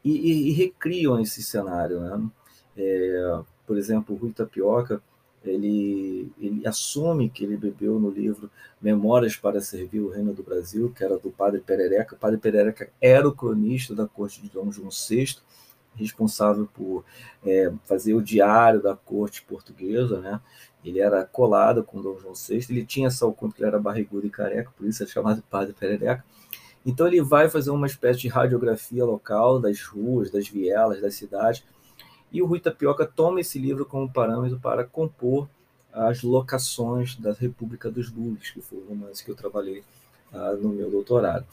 e, 0.03 0.11
e, 0.11 0.49
e 0.49 0.51
recriam 0.51 1.19
esse 1.19 1.43
cenário. 1.43 1.99
Né? 1.99 2.29
É, 2.77 3.39
por 3.67 3.77
exemplo, 3.77 4.15
Rui 4.15 4.31
Tapioca 4.31 5.01
ele, 5.43 6.31
ele 6.39 6.67
assume 6.67 7.29
que 7.29 7.43
ele 7.43 7.55
bebeu 7.55 7.99
no 7.99 8.09
livro 8.09 8.49
Memórias 8.81 9.35
para 9.35 9.61
Servir 9.61 9.99
o 9.99 10.09
Reino 10.09 10.33
do 10.33 10.43
Brasil, 10.43 10.91
que 10.95 11.03
era 11.03 11.17
do 11.17 11.31
Padre 11.31 11.59
Perereca. 11.61 12.15
O 12.15 12.19
Padre 12.19 12.37
Perereca 12.37 12.89
era 13.01 13.27
o 13.27 13.35
cronista 13.35 13.95
da 13.95 14.07
corte 14.07 14.41
de 14.41 14.49
Dom 14.49 14.71
João 14.71 14.89
VI, 14.89 15.37
responsável 15.95 16.67
por 16.73 17.03
é, 17.45 17.71
fazer 17.85 18.13
o 18.13 18.21
diário 18.21 18.81
da 18.81 18.95
corte 18.95 19.41
portuguesa, 19.41 20.19
né? 20.19 20.39
Ele 20.83 20.99
era 20.99 21.25
colado 21.25 21.83
com 21.83 22.01
Dom 22.01 22.17
João 22.19 22.33
VI, 22.33 22.65
ele 22.69 22.85
tinha 22.85 23.07
essa 23.07 23.25
oculta 23.25 23.55
que 23.55 23.61
ele 23.61 23.69
era 23.69 23.79
barrigudo 23.79 24.25
e 24.25 24.29
careca, 24.29 24.71
por 24.77 24.87
isso 24.87 25.03
é 25.03 25.07
chamado 25.07 25.43
Padre 25.49 25.73
Perereca. 25.73 26.23
Então 26.85 27.05
ele 27.05 27.21
vai 27.21 27.49
fazer 27.49 27.69
uma 27.71 27.87
espécie 27.87 28.19
de 28.19 28.27
radiografia 28.29 29.03
local 29.03 29.59
das 29.59 29.81
ruas, 29.81 30.31
das 30.31 30.47
vielas, 30.47 31.01
das 31.01 31.15
cidades, 31.15 31.63
e 32.31 32.41
o 32.41 32.45
Rui 32.45 32.59
Tapioca 32.59 33.05
toma 33.05 33.41
esse 33.41 33.57
livro 33.57 33.85
como 33.85 34.11
parâmetro 34.11 34.59
para 34.59 34.83
compor 34.83 35.49
as 35.91 36.21
locações 36.21 37.15
da 37.15 37.33
República 37.33 37.89
dos 37.89 38.11
Lules, 38.11 38.51
que 38.51 38.61
foi 38.61 38.79
o 38.79 38.87
romance 38.87 39.23
que 39.23 39.31
eu 39.31 39.35
trabalhei 39.35 39.83
ah, 40.31 40.53
no 40.53 40.69
meu 40.69 40.89
doutorado. 40.89 41.45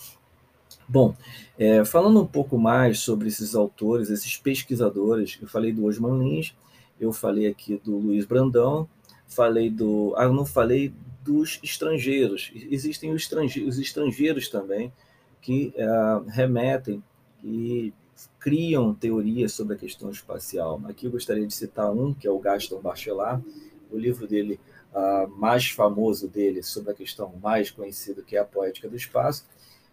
Bom, 0.88 1.16
é, 1.58 1.84
falando 1.84 2.20
um 2.20 2.26
pouco 2.26 2.58
mais 2.58 3.00
sobre 3.00 3.28
esses 3.28 3.54
autores, 3.54 4.10
esses 4.10 4.36
pesquisadores, 4.36 5.38
eu 5.40 5.48
falei 5.48 5.72
do 5.72 5.86
Osman 5.86 6.18
Lins, 6.18 6.54
eu 7.00 7.12
falei 7.12 7.46
aqui 7.46 7.80
do 7.84 7.98
Luiz 7.98 8.24
Brandão, 8.24 8.88
falei 9.26 9.68
do. 9.70 10.14
Ah, 10.16 10.28
não 10.28 10.46
falei 10.46 10.92
dos 11.24 11.58
estrangeiros. 11.62 12.52
Existem 12.70 13.12
os 13.12 13.22
estrangeiros, 13.22 13.74
os 13.74 13.80
estrangeiros 13.80 14.48
também 14.48 14.92
que 15.40 15.74
ah, 15.78 16.22
remetem 16.28 17.02
e 17.42 17.92
criam 18.38 18.94
teorias 18.94 19.52
sobre 19.52 19.74
a 19.74 19.78
questão 19.78 20.10
espacial. 20.10 20.80
Aqui 20.88 21.06
eu 21.06 21.10
gostaria 21.10 21.46
de 21.46 21.54
citar 21.54 21.90
um, 21.90 22.14
que 22.14 22.26
é 22.26 22.30
o 22.30 22.38
Gaston 22.38 22.80
Bachelard, 22.80 23.44
o 23.90 23.98
livro 23.98 24.26
dele 24.26 24.60
uh, 24.92 25.28
mais 25.28 25.68
famoso 25.68 26.28
dele 26.28 26.62
sobre 26.62 26.92
a 26.92 26.94
questão 26.94 27.32
mais 27.42 27.70
conhecida, 27.70 28.22
que 28.22 28.36
é 28.36 28.40
a 28.40 28.44
poética 28.44 28.88
do 28.88 28.96
espaço. 28.96 29.46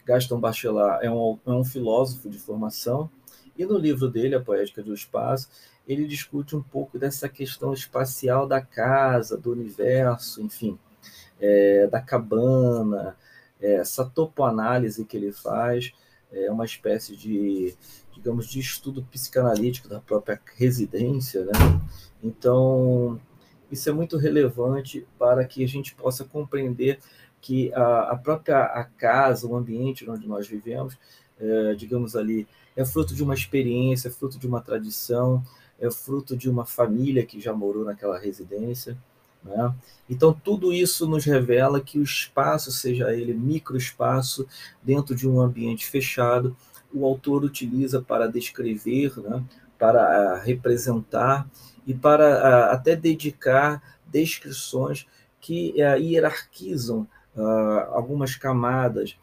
Gaston 0.06 0.40
Bachelard 0.40 1.06
é 1.06 1.12
um, 1.12 1.40
é 1.46 1.52
um 1.52 1.64
filósofo 1.64 2.30
de 2.30 2.38
formação, 2.38 3.10
e 3.58 3.66
no 3.66 3.78
livro 3.78 4.10
dele, 4.10 4.36
A 4.36 4.42
Poética 4.42 4.82
do 4.82 4.94
Espaço, 4.94 5.50
ele 5.88 6.08
discute 6.08 6.56
um 6.56 6.64
pouco 6.64 6.98
dessa 6.98 7.30
questão 7.30 7.74
espacial 7.74 8.48
da 8.48 8.62
casa, 8.62 9.38
do 9.38 9.52
universo, 9.52 10.42
enfim, 10.42 10.78
é, 11.40 11.88
da 11.88 12.02
cabana, 12.02 13.16
é, 13.62 13.76
essa 13.76 14.06
topoanálise 14.06 15.06
que 15.06 15.18
ele 15.18 15.32
faz, 15.32 15.94
é 16.34 16.52
uma 16.52 16.66
espécie 16.66 17.16
de 17.16 17.76
digamos, 18.14 18.48
de 18.48 18.60
estudo 18.60 19.04
psicanalítico 19.04 19.90
da 19.90 20.00
própria 20.00 20.40
residência, 20.56 21.44
né? 21.46 21.52
Então, 22.22 23.20
isso 23.72 23.90
é 23.90 23.92
muito 23.92 24.18
relevante 24.18 25.06
para 25.18 25.44
que 25.46 25.64
a 25.64 25.68
gente 25.68 25.94
possa 25.96 26.24
compreender 26.24 27.00
que 27.42 27.74
a, 27.74 28.12
a 28.12 28.16
própria 28.16 28.64
a 28.64 28.86
casa, 28.86 29.48
o 29.48 29.56
ambiente 29.56 30.10
onde 30.10 30.28
nós 30.28 30.48
vivemos, 30.48 30.98
é, 31.40 31.74
digamos 31.76 32.16
ali, 32.16 32.48
é 32.76 32.86
fruto 32.86 33.14
de 33.14 33.24
uma 33.24 33.34
experiência, 33.34 34.08
é 34.08 34.12
fruto 34.12 34.40
de 34.40 34.48
uma 34.48 34.62
tradição, 34.62 35.44
é 35.80 35.92
fruto 35.92 36.38
de 36.38 36.50
uma 36.50 36.66
família 36.66 37.26
que 37.26 37.42
já 37.42 37.52
morou 37.52 37.84
naquela 37.84 38.18
residência. 38.18 38.98
Né? 39.44 39.74
Então, 40.10 40.34
tudo 40.34 40.72
isso 40.74 41.08
nos 41.08 41.26
revela 41.26 41.82
que 41.82 42.00
o 42.00 42.04
espaço, 42.04 42.72
seja 42.72 43.14
ele 43.14 43.34
microespaço, 43.34 44.48
dentro 44.82 45.16
de 45.16 45.28
um 45.28 45.42
ambiente 45.42 45.88
fechado, 45.88 46.56
o 46.94 47.06
autor 47.06 47.44
utiliza 47.44 48.02
para 48.02 48.28
descrever, 48.28 49.18
né, 49.18 49.44
para 49.80 50.02
ah, 50.02 50.40
representar 50.40 51.48
e 51.86 51.94
para 51.94 52.38
ah, 52.38 52.72
até 52.72 52.96
dedicar 52.96 53.82
descrições 54.06 55.08
que 55.42 55.74
uh, 55.78 56.00
hierarquizam 56.00 57.08
uh, 57.36 57.42
algumas 57.92 58.36
camadas 58.36 59.18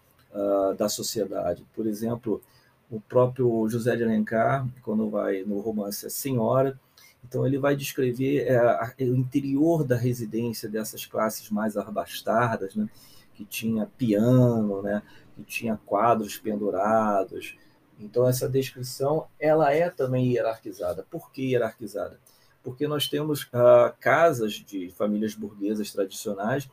da 0.78 0.88
sociedade. 0.88 1.66
Por 1.74 1.88
exemplo, 1.88 2.40
o 2.88 3.00
próprio 3.00 3.68
José 3.68 3.96
de 3.96 4.04
Alencar, 4.04 4.64
quando 4.80 5.10
vai 5.10 5.42
no 5.42 5.58
romance 5.58 6.06
A 6.06 6.10
Senhora, 6.10 6.78
então 7.24 7.46
ele 7.46 7.58
vai 7.58 7.76
descrever 7.76 8.46
é, 8.46 9.04
o 9.04 9.14
interior 9.14 9.84
da 9.84 9.96
residência 9.96 10.68
dessas 10.68 11.06
classes 11.06 11.50
mais 11.50 11.76
abastadas, 11.76 12.74
né? 12.74 12.88
que 13.34 13.44
tinha 13.44 13.86
piano, 13.96 14.82
né? 14.82 15.02
que 15.36 15.42
tinha 15.44 15.78
quadros 15.86 16.36
pendurados. 16.36 17.56
Então 17.98 18.26
essa 18.26 18.48
descrição 18.48 19.26
ela 19.38 19.72
é 19.72 19.90
também 19.90 20.32
hierarquizada. 20.32 21.06
Por 21.10 21.30
que 21.30 21.52
hierarquizada? 21.52 22.18
Porque 22.62 22.86
nós 22.86 23.08
temos 23.08 23.48
ah, 23.52 23.94
casas 24.00 24.52
de 24.54 24.90
famílias 24.90 25.34
burguesas 25.34 25.92
tradicionais 25.92 26.68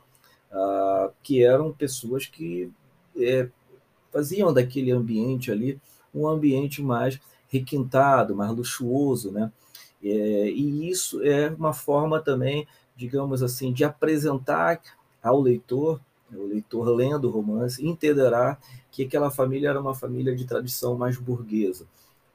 ah, 0.50 1.10
que 1.22 1.42
eram 1.44 1.72
pessoas 1.72 2.26
que 2.26 2.70
é, 3.16 3.48
faziam 4.10 4.52
daquele 4.52 4.90
ambiente 4.90 5.50
ali 5.50 5.80
um 6.14 6.26
ambiente 6.26 6.82
mais 6.82 7.20
requintado, 7.48 8.34
mais 8.34 8.50
luxuoso, 8.50 9.30
né? 9.30 9.52
É, 10.02 10.08
e 10.50 10.90
isso 10.90 11.22
é 11.22 11.48
uma 11.50 11.72
forma 11.72 12.20
também, 12.20 12.66
digamos 12.96 13.42
assim, 13.42 13.72
de 13.72 13.84
apresentar 13.84 14.80
ao 15.22 15.40
leitor, 15.40 16.00
o 16.32 16.44
leitor 16.44 16.88
lendo 16.88 17.28
o 17.28 17.30
romance, 17.30 17.84
entenderá 17.84 18.58
que 18.90 19.04
aquela 19.04 19.30
família 19.30 19.70
era 19.70 19.80
uma 19.80 19.94
família 19.94 20.34
de 20.34 20.44
tradição 20.44 20.96
mais 20.96 21.16
burguesa. 21.16 21.86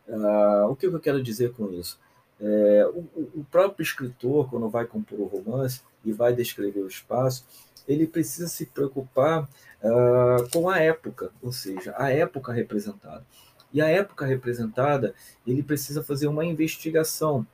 Ah, 0.09 0.67
o 0.69 0.75
que 0.75 0.85
eu 0.85 0.99
quero 0.99 1.21
dizer 1.21 1.53
com 1.53 1.71
isso? 1.71 1.99
É, 2.41 2.85
o, 2.93 3.39
o, 3.39 3.45
próprio 3.49 3.83
escritor, 3.83 4.49
quando 4.49 4.67
vai 4.69 4.85
compor 4.85 5.19
o 5.19 5.25
romance 5.25 5.81
e 6.03 6.11
vai 6.11 6.33
descrever 6.33 6.81
o 6.81 6.87
espaço, 6.87 7.45
ele 7.87 8.07
precisa 8.07 8.47
se 8.47 8.65
preocupar 8.65 9.43
uh, 9.43 10.49
com 10.51 10.69
a 10.69 10.79
época, 10.79 11.31
ou 11.41 11.51
seja, 11.51 11.93
a 11.97 12.09
época 12.09 12.51
representada. 12.51 13.25
E 13.73 13.81
a 13.81 13.87
época 13.87 14.25
representada, 14.25 15.15
ele 15.45 15.63
precisa 15.63 16.03
fazer 16.03 16.27
uma 16.27 16.45
investigação, 16.45 17.45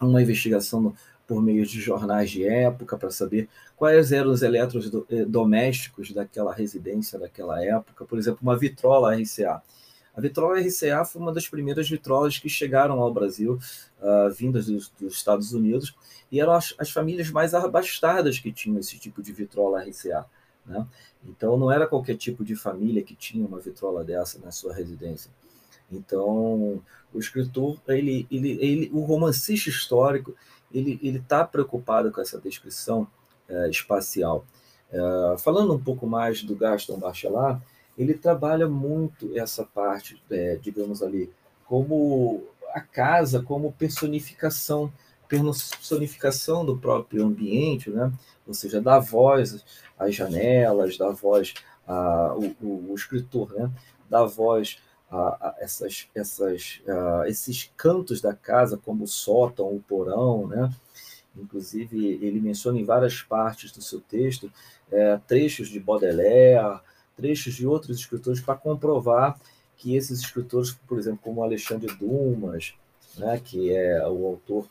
uma 0.00 0.22
investigação 0.22 0.94
por 1.26 1.42
meio 1.42 1.64
de 1.64 1.80
jornais 1.80 2.30
de 2.30 2.44
época 2.46 2.96
para 2.96 3.10
saber 3.10 3.48
quais 3.76 4.12
eram 4.12 4.30
os 4.30 4.42
eletrodomésticos 4.42 6.10
eh, 6.10 6.14
daquela 6.14 6.52
residência 6.52 7.18
daquela 7.18 7.62
época, 7.64 8.04
por 8.04 8.18
exemplo, 8.18 8.40
uma 8.42 8.56
vitrola 8.56 9.14
RCA. 9.14 9.62
A 10.14 10.20
vitrola 10.20 10.60
RCA 10.60 11.04
foi 11.04 11.22
uma 11.22 11.32
das 11.32 11.48
primeiras 11.48 11.88
vitrolas 11.88 12.38
que 12.38 12.48
chegaram 12.48 13.00
ao 13.00 13.12
Brasil, 13.12 13.58
uh, 14.00 14.30
vindas 14.30 14.66
dos, 14.66 14.90
dos, 15.00 15.14
Estados 15.14 15.54
Unidos, 15.54 15.94
e 16.30 16.38
eram 16.38 16.52
as, 16.52 16.74
as, 16.78 16.90
famílias 16.90 17.30
mais 17.30 17.54
abastadas 17.54 18.38
que 18.38 18.52
tinham 18.52 18.78
esse 18.78 18.98
tipo 18.98 19.22
de 19.22 19.32
vitrola 19.32 19.82
RCA. 19.82 20.26
Né? 20.66 20.86
Então, 21.24 21.56
não 21.56 21.72
era 21.72 21.86
qualquer 21.86 22.16
tipo 22.16 22.44
de 22.44 22.54
família 22.54 23.02
que 23.02 23.14
tinha 23.14 23.46
uma 23.46 23.58
vitrola 23.58 24.04
dessa 24.04 24.38
na 24.38 24.50
sua 24.50 24.74
residência. 24.74 25.30
Então, 25.92 26.82
o 27.12 27.18
escritor, 27.18 27.78
ele, 27.88 28.26
ele, 28.30 28.58
ele, 28.60 28.90
o 28.92 29.00
romancista 29.00 29.68
histórico, 29.68 30.34
ele 30.72 30.98
está 31.02 31.44
preocupado 31.44 32.10
com 32.10 32.20
essa 32.20 32.40
descrição 32.40 33.06
é, 33.48 33.68
espacial. 33.68 34.44
É, 34.90 35.36
falando 35.38 35.74
um 35.74 35.82
pouco 35.82 36.06
mais 36.06 36.42
do 36.42 36.56
Gaston 36.56 36.98
Bachelard, 36.98 37.62
ele 37.96 38.14
trabalha 38.14 38.66
muito 38.66 39.36
essa 39.36 39.64
parte, 39.64 40.22
é, 40.30 40.56
digamos 40.56 41.02
ali, 41.02 41.30
como 41.66 42.44
a 42.74 42.80
casa, 42.80 43.42
como 43.42 43.72
personificação, 43.72 44.90
personificação 45.28 46.64
do 46.64 46.76
próprio 46.76 47.24
ambiente, 47.24 47.90
né? 47.90 48.10
ou 48.46 48.54
seja, 48.54 48.80
dá 48.80 48.98
voz 48.98 49.62
às 49.98 50.14
janelas, 50.14 50.96
dá 50.96 51.10
voz 51.10 51.54
o, 52.60 52.90
o 52.90 52.94
escritor, 52.94 53.52
né? 53.52 53.70
dá 54.08 54.24
voz 54.24 54.78
a, 55.12 55.48
a 55.48 55.54
essas, 55.58 56.08
essas, 56.14 56.80
a, 56.88 57.28
esses 57.28 57.70
cantos 57.76 58.20
da 58.20 58.34
casa, 58.34 58.76
como 58.76 59.04
o 59.04 59.08
sótão, 59.08 59.68
o 59.68 59.80
porão, 59.80 60.48
né? 60.48 60.72
Inclusive, 61.36 62.18
ele 62.20 62.40
menciona 62.40 62.78
em 62.78 62.84
várias 62.84 63.22
partes 63.22 63.72
do 63.72 63.80
seu 63.80 64.00
texto 64.00 64.52
é, 64.92 65.18
trechos 65.26 65.68
de 65.68 65.80
Baudelaire, 65.80 66.80
trechos 67.16 67.54
de 67.54 67.66
outros 67.66 67.98
escritores 67.98 68.40
para 68.40 68.54
comprovar 68.54 69.40
que 69.76 69.96
esses 69.96 70.20
escritores, 70.20 70.72
por 70.86 70.98
exemplo, 70.98 71.20
como 71.22 71.42
Alexandre 71.42 71.92
Dumas, 71.96 72.74
né, 73.16 73.40
que 73.42 73.74
é 73.74 74.06
o 74.06 74.26
autor, 74.26 74.68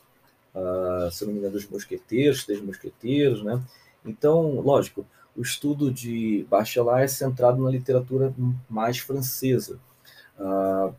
uh, 0.54 1.10
se 1.10 1.24
não 1.24 1.32
me 1.32 1.38
engano, 1.38 1.54
dos 1.54 1.68
Mosqueteiros, 1.68 2.46
dos 2.46 2.60
Mosqueteiros, 2.62 3.42
né? 3.42 3.62
Então, 4.04 4.60
lógico, 4.60 5.06
o 5.36 5.42
estudo 5.42 5.92
de 5.92 6.46
Bachelard 6.48 7.04
é 7.04 7.08
centrado 7.08 7.62
na 7.62 7.70
literatura 7.70 8.34
mais 8.68 8.98
francesa. 8.98 9.78
Uh, 10.42 10.94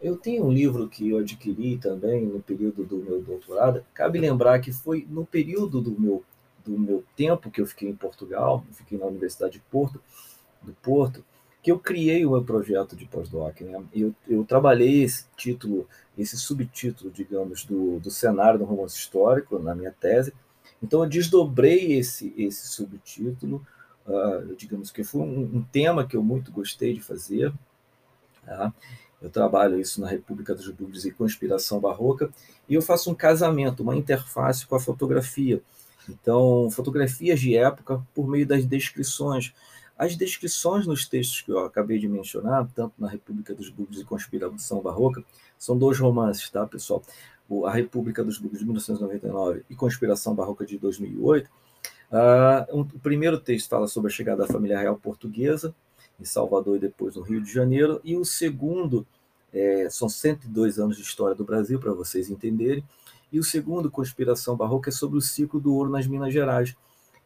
eu 0.00 0.16
tenho 0.16 0.44
um 0.44 0.52
livro 0.52 0.88
que 0.88 1.10
eu 1.10 1.18
adquiri 1.18 1.76
também 1.76 2.24
no 2.24 2.40
período 2.40 2.84
do 2.84 2.98
meu 2.98 3.20
doutorado. 3.20 3.84
Cabe 3.92 4.18
lembrar 4.18 4.60
que 4.60 4.72
foi 4.72 5.06
no 5.08 5.26
período 5.26 5.80
do 5.80 5.98
meu, 6.00 6.24
do 6.64 6.78
meu 6.78 7.04
tempo 7.16 7.50
que 7.50 7.60
eu 7.60 7.66
fiquei 7.66 7.88
em 7.88 7.96
Portugal, 7.96 8.64
fiquei 8.72 8.98
na 8.98 9.06
Universidade 9.06 9.54
de 9.54 9.60
Porto, 9.60 10.00
do 10.62 10.72
Porto, 10.74 11.24
que 11.62 11.72
eu 11.72 11.78
criei 11.78 12.24
o 12.24 12.30
meu 12.30 12.44
projeto 12.44 12.94
de 12.94 13.06
pós-doc. 13.06 13.60
Né? 13.60 13.82
Eu, 13.92 14.14
eu 14.28 14.44
trabalhei 14.44 15.02
esse 15.02 15.26
título, 15.36 15.88
esse 16.16 16.36
subtítulo, 16.36 17.10
digamos, 17.10 17.64
do, 17.64 17.98
do 17.98 18.10
cenário 18.10 18.58
do 18.58 18.64
romance 18.64 18.96
histórico 18.96 19.58
na 19.58 19.74
minha 19.74 19.92
tese. 19.92 20.32
Então, 20.82 21.02
eu 21.02 21.08
desdobrei 21.08 21.94
esse, 21.94 22.32
esse 22.36 22.68
subtítulo, 22.68 23.66
uh, 24.06 24.54
digamos 24.54 24.92
que 24.92 25.02
foi 25.02 25.22
um, 25.22 25.40
um, 25.56 25.62
tema 25.62 26.06
que 26.06 26.16
eu 26.16 26.22
muito 26.22 26.52
gostei 26.52 26.94
de 26.94 27.00
fazer. 27.00 27.52
Tá? 28.48 28.72
Eu 29.20 29.28
trabalho 29.28 29.80
isso 29.80 30.00
na 30.00 30.08
República 30.08 30.54
dos 30.54 30.68
Búzios 30.70 31.04
e 31.04 31.10
Conspiração 31.10 31.80
Barroca, 31.80 32.30
e 32.68 32.74
eu 32.74 32.82
faço 32.82 33.10
um 33.10 33.14
casamento, 33.14 33.82
uma 33.82 33.96
interface 33.96 34.66
com 34.66 34.76
a 34.76 34.80
fotografia. 34.80 35.60
Então, 36.08 36.70
fotografias 36.70 37.40
de 37.40 37.56
época 37.56 38.02
por 38.14 38.26
meio 38.28 38.46
das 38.46 38.64
descrições, 38.64 39.52
as 39.98 40.16
descrições 40.16 40.86
nos 40.86 41.06
textos 41.06 41.42
que 41.42 41.50
eu 41.50 41.58
acabei 41.58 41.98
de 41.98 42.08
mencionar, 42.08 42.68
tanto 42.74 42.94
na 42.98 43.08
República 43.08 43.54
dos 43.54 43.68
Búzios 43.68 44.00
e 44.00 44.04
Conspiração 44.04 44.80
Barroca, 44.80 45.22
são 45.58 45.76
dois 45.76 45.98
romances, 45.98 46.48
tá, 46.48 46.64
pessoal? 46.66 47.02
A 47.66 47.72
República 47.72 48.22
dos 48.22 48.38
Búzios 48.38 48.60
de 48.60 48.64
1999 48.64 49.64
e 49.68 49.74
Conspiração 49.74 50.34
Barroca 50.34 50.64
de 50.64 50.78
2008. 50.78 51.46
Uh, 51.46 51.50
ah, 52.12 52.66
um, 52.72 52.80
o 52.80 52.98
primeiro 53.00 53.38
texto 53.38 53.68
fala 53.68 53.88
sobre 53.88 54.10
a 54.10 54.14
chegada 54.14 54.46
da 54.46 54.52
família 54.52 54.78
real 54.78 54.96
portuguesa 54.96 55.74
em 56.20 56.24
Salvador 56.24 56.76
e 56.76 56.80
depois 56.80 57.16
no 57.16 57.22
Rio 57.22 57.40
de 57.40 57.52
Janeiro, 57.52 58.00
e 58.02 58.16
o 58.16 58.24
segundo, 58.24 59.06
é, 59.52 59.88
são 59.90 60.08
102 60.08 60.78
anos 60.78 60.96
de 60.96 61.02
história 61.02 61.34
do 61.34 61.44
Brasil, 61.44 61.78
para 61.78 61.92
vocês 61.92 62.28
entenderem, 62.28 62.84
e 63.30 63.38
o 63.38 63.44
segundo, 63.44 63.90
Conspiração 63.90 64.56
Barroca, 64.56 64.90
é 64.90 64.92
sobre 64.92 65.18
o 65.18 65.22
ciclo 65.22 65.60
do 65.60 65.74
ouro 65.74 65.90
nas 65.90 66.06
Minas 66.06 66.32
Gerais. 66.32 66.74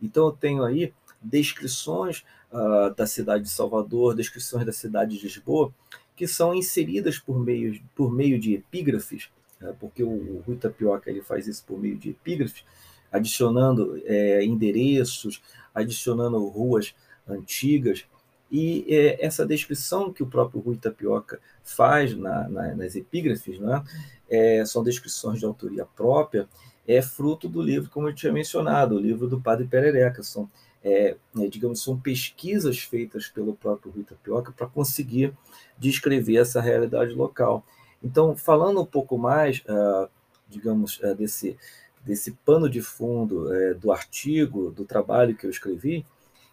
Então 0.01 0.27
eu 0.27 0.33
tenho 0.33 0.65
aí 0.65 0.93
descrições 1.23 2.25
uh, 2.53 2.93
da 2.95 3.07
cidade 3.07 3.45
de 3.45 3.51
Salvador, 3.51 4.15
descrições 4.15 4.67
da 4.67 4.73
cidade 4.73 5.17
de 5.17 5.23
Lisboa, 5.23 5.73
que 6.17 6.27
são 6.27 6.55
inseridas 6.55 7.19
por 7.19 7.39
meio, 7.39 7.81
por 7.95 8.13
meio 8.13 8.39
de 8.39 8.55
epígrafes, 8.55 9.31
né, 9.61 9.75
porque 9.79 10.03
o, 10.03 10.11
o 10.11 10.43
Rui 10.45 10.57
Tapioca 10.57 11.09
ele 11.09 11.23
faz 11.23 11.47
isso 11.47 11.65
por 11.65 11.79
meio 11.79 11.97
de 11.97 12.11
epígrafes, 12.11 12.65
adicionando 13.11 14.01
é, 14.05 14.45
endereços, 14.45 15.41
adicionando 15.75 16.45
ruas 16.47 16.95
antigas, 17.29 18.05
e 18.53 18.85
é, 18.89 19.25
essa 19.25 19.47
descrição 19.47 20.13
que 20.13 20.23
o 20.23 20.27
próprio 20.27 20.61
Rui 20.61 20.77
Tapioca 20.77 21.41
faz 21.65 22.15
na, 22.15 22.49
na, 22.49 22.75
nas 22.75 22.95
epígrafes, 22.95 23.59
né, 23.59 23.83
é, 24.29 24.65
são 24.67 24.85
descrições 24.85 25.39
de 25.39 25.47
autoria 25.47 25.87
própria, 25.97 26.47
é 26.87 27.01
fruto 27.01 27.49
do 27.49 27.63
livro, 27.63 27.89
como 27.91 28.09
eu 28.09 28.15
tinha 28.15 28.33
mencionado, 28.33 28.97
o 28.97 29.01
livro 29.01 29.27
do 29.27 29.41
Padre 29.41 29.67
Perereca. 29.67 30.23
São 30.23 30.51
é, 30.85 31.17
né, 31.35 31.47
digamos, 31.47 31.83
são 31.83 31.99
pesquisas 31.99 32.81
feitas 32.81 33.29
pelo 33.29 33.55
próprio 33.55 33.93
Rui 33.93 34.05
Tapioca 34.05 34.53
para 34.53 34.67
conseguir 34.67 35.33
descrever 35.79 36.37
essa 36.37 36.61
realidade 36.61 37.15
local. 37.15 37.65
Então, 38.03 38.37
falando 38.37 38.81
um 38.81 38.87
pouco 38.87 39.17
mais, 39.17 39.61
uh, 39.61 40.09
digamos, 40.49 40.99
uh, 40.99 41.15
desse, 41.15 41.57
desse 42.05 42.33
pano 42.45 42.69
de 42.69 42.83
fundo 42.83 43.47
uh, 43.47 43.75
do 43.79 43.93
artigo, 43.93 44.71
do 44.71 44.85
trabalho 44.85 45.37
que 45.37 45.47
eu 45.47 45.51
escrevi, 45.51 46.05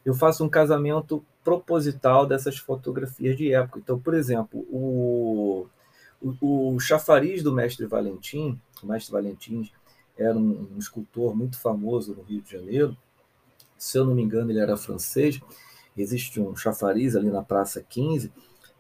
eu 0.06 0.14
faço 0.14 0.44
um 0.44 0.50
casamento 0.50 1.26
proposital 1.44 2.26
dessas 2.26 2.58
fotografias 2.58 3.38
de 3.38 3.54
época. 3.54 3.80
Então, 3.80 4.00
por 4.00 4.14
exemplo, 4.14 4.60
o, 4.70 5.68
o, 6.22 6.76
o 6.76 6.80
chafariz 6.80 7.42
do 7.44 7.54
mestre 7.54 7.86
Valentim, 7.86 8.60
o 8.84 8.88
mestre 8.88 9.12
Valentim 9.12 9.70
era 10.18 10.38
um, 10.38 10.68
um 10.76 10.78
escultor 10.78 11.36
muito 11.36 11.60
famoso 11.60 12.14
no 12.14 12.24
Rio 12.24 12.42
de 12.42 12.52
Janeiro, 12.52 12.98
se 13.80 13.98
eu 13.98 14.06
não 14.06 14.14
me 14.14 14.22
engano, 14.22 14.52
ele 14.52 14.60
era 14.60 14.76
francês. 14.76 15.40
Existe 15.98 16.40
um 16.40 16.56
chafariz 16.56 17.16
ali 17.16 17.30
na 17.30 17.42
Praça 17.42 17.82
15, 17.82 18.32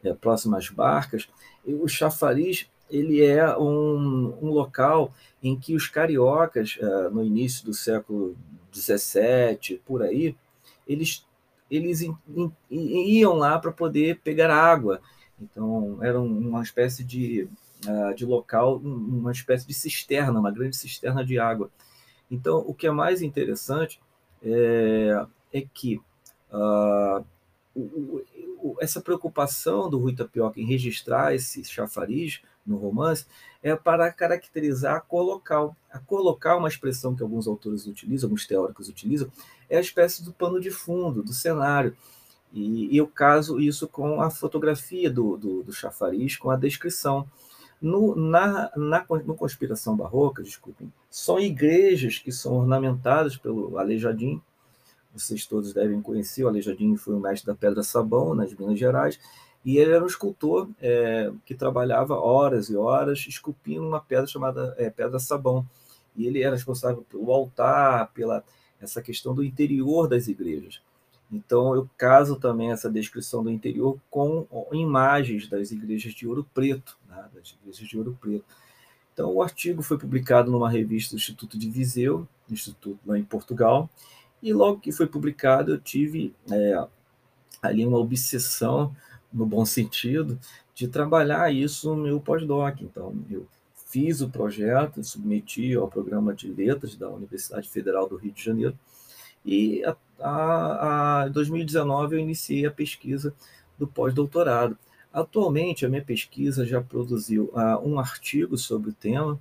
é, 0.03 0.13
próximo 0.13 0.57
às 0.57 0.69
barcas. 0.69 1.29
E 1.65 1.73
o 1.73 1.87
chafariz 1.87 2.69
ele 2.89 3.23
é 3.23 3.57
um, 3.57 4.37
um 4.41 4.49
local 4.49 5.13
em 5.41 5.57
que 5.57 5.73
os 5.73 5.87
cariocas, 5.87 6.77
é, 6.81 7.09
no 7.09 7.23
início 7.23 7.65
do 7.65 7.73
século 7.73 8.35
XVII, 8.73 9.81
por 9.85 10.01
aí, 10.01 10.35
eles, 10.87 11.25
eles 11.69 12.01
iam 12.69 13.33
lá 13.33 13.59
para 13.59 13.71
poder 13.71 14.19
pegar 14.19 14.53
água. 14.53 15.01
Então, 15.41 15.97
era 16.01 16.19
uma 16.19 16.61
espécie 16.61 17.03
de, 17.03 17.47
uh, 17.85 18.13
de 18.15 18.25
local, 18.25 18.77
uma 18.77 19.31
espécie 19.31 19.65
de 19.65 19.73
cisterna, 19.73 20.39
uma 20.39 20.51
grande 20.51 20.75
cisterna 20.75 21.23
de 21.23 21.39
água. 21.39 21.69
Então, 22.29 22.57
o 22.59 22.73
que 22.73 22.87
é 22.87 22.91
mais 22.91 23.21
interessante 23.21 24.01
é, 24.43 25.25
é 25.53 25.61
que 25.73 25.99
uh, 26.51 27.25
o, 27.73 28.21
o, 28.61 28.77
essa 28.79 29.01
preocupação 29.01 29.89
do 29.89 29.97
Rui 29.97 30.13
Tapioca 30.13 30.59
em 30.59 30.65
registrar 30.65 31.33
esse 31.33 31.63
chafariz 31.63 32.41
no 32.65 32.77
romance 32.77 33.25
é 33.63 33.75
para 33.75 34.11
caracterizar 34.11 34.95
a 34.95 35.01
cor 35.01 35.23
local. 35.23 35.75
A 35.91 35.99
cor 35.99 36.21
local, 36.21 36.59
uma 36.59 36.67
expressão 36.67 37.15
que 37.15 37.23
alguns 37.23 37.47
autores 37.47 37.87
utilizam, 37.87 38.27
alguns 38.27 38.45
teóricos 38.45 38.89
utilizam, 38.89 39.31
é 39.69 39.77
a 39.77 39.81
espécie 39.81 40.23
do 40.23 40.33
pano 40.33 40.59
de 40.59 40.71
fundo, 40.71 41.21
do 41.21 41.33
cenário. 41.33 41.95
E, 42.51 42.93
e 42.93 42.97
eu 42.97 43.07
caso 43.07 43.59
isso 43.59 43.87
com 43.87 44.21
a 44.21 44.29
fotografia 44.29 45.09
do, 45.09 45.37
do, 45.37 45.63
do 45.63 45.73
chafariz, 45.73 46.35
com 46.37 46.49
a 46.49 46.55
descrição. 46.55 47.27
No, 47.81 48.15
na, 48.15 48.71
na 48.75 49.05
no 49.25 49.35
Conspiração 49.35 49.95
Barroca, 49.95 50.43
desculpem, 50.43 50.91
são 51.09 51.39
igrejas 51.39 52.17
que 52.17 52.31
são 52.31 52.53
ornamentadas 52.57 53.37
pelo 53.37 53.77
Aleijadinho. 53.77 54.41
Vocês 55.13 55.45
todos 55.45 55.73
devem 55.73 56.01
conhecer, 56.01 56.43
o 56.43 56.47
Aleijadinho 56.47 56.97
foi 56.97 57.15
o 57.15 57.19
mestre 57.19 57.47
da 57.47 57.55
Pedra 57.55 57.81
Sabão, 57.81 58.35
nas 58.35 58.53
Minas 58.53 58.77
Gerais, 58.77 59.19
e 59.63 59.77
ele 59.77 59.91
era 59.91 60.03
um 60.03 60.07
escultor 60.07 60.69
é, 60.81 61.31
que 61.45 61.55
trabalhava 61.55 62.15
horas 62.15 62.69
e 62.69 62.75
horas 62.75 63.25
esculpindo 63.27 63.87
uma 63.87 63.99
pedra 63.99 64.27
chamada 64.27 64.73
é, 64.77 64.89
Pedra 64.89 65.19
Sabão. 65.19 65.65
E 66.15 66.25
ele 66.27 66.41
era 66.41 66.55
responsável 66.55 67.05
pelo 67.09 67.31
altar, 67.31 68.11
pela 68.13 68.43
essa 68.81 69.01
questão 69.01 69.33
do 69.33 69.43
interior 69.43 70.07
das 70.07 70.27
igrejas. 70.27 70.81
Então, 71.31 71.75
eu 71.75 71.87
caso 71.95 72.37
também 72.37 72.71
essa 72.71 72.89
descrição 72.89 73.43
do 73.43 73.51
interior 73.51 73.99
com 74.09 74.47
imagens 74.71 75.47
das 75.47 75.71
igrejas 75.71 76.13
de 76.13 76.27
Ouro 76.27 76.47
Preto, 76.53 76.97
né, 77.07 77.23
das 77.33 77.55
igrejas 77.61 77.87
de 77.87 77.97
Ouro 77.97 78.17
Preto. 78.19 78.45
Então, 79.13 79.33
o 79.33 79.43
artigo 79.43 79.81
foi 79.81 79.97
publicado 79.97 80.49
numa 80.49 80.69
revista 80.69 81.15
do 81.15 81.19
Instituto 81.19 81.57
de 81.57 81.69
Viseu, 81.69 82.27
Instituto 82.49 82.99
lá 83.05 83.19
em 83.19 83.23
Portugal, 83.23 83.89
e 84.41 84.53
logo 84.53 84.79
que 84.79 84.91
foi 84.91 85.05
publicado, 85.05 85.73
eu 85.73 85.79
tive 85.79 86.33
é, 86.51 86.87
ali 87.61 87.85
uma 87.85 87.97
obsessão, 87.97 88.95
no 89.31 89.45
bom 89.45 89.65
sentido, 89.65 90.39
de 90.73 90.87
trabalhar 90.87 91.53
isso 91.53 91.93
no 91.93 92.03
meu 92.03 92.19
pós-doc. 92.19 92.81
Então, 92.81 93.13
eu 93.29 93.45
fiz 93.89 94.21
o 94.21 94.29
projeto, 94.29 95.03
submeti 95.03 95.73
ao 95.73 95.87
programa 95.87 96.33
de 96.33 96.47
letras 96.47 96.95
da 96.95 97.09
Universidade 97.09 97.67
Federal 97.67 98.07
do 98.07 98.15
Rio 98.15 98.31
de 98.31 98.43
Janeiro, 98.43 98.77
e 99.45 99.83
em 101.27 101.31
2019 101.31 102.15
eu 102.15 102.19
iniciei 102.19 102.65
a 102.65 102.71
pesquisa 102.71 103.33
do 103.77 103.87
pós-doutorado. 103.87 104.77
Atualmente, 105.11 105.85
a 105.85 105.89
minha 105.89 106.03
pesquisa 106.03 106.65
já 106.65 106.81
produziu 106.81 107.45
uh, 107.53 107.79
um 107.83 107.99
artigo 107.99 108.57
sobre 108.57 108.91
o 108.91 108.93
tema. 108.93 109.39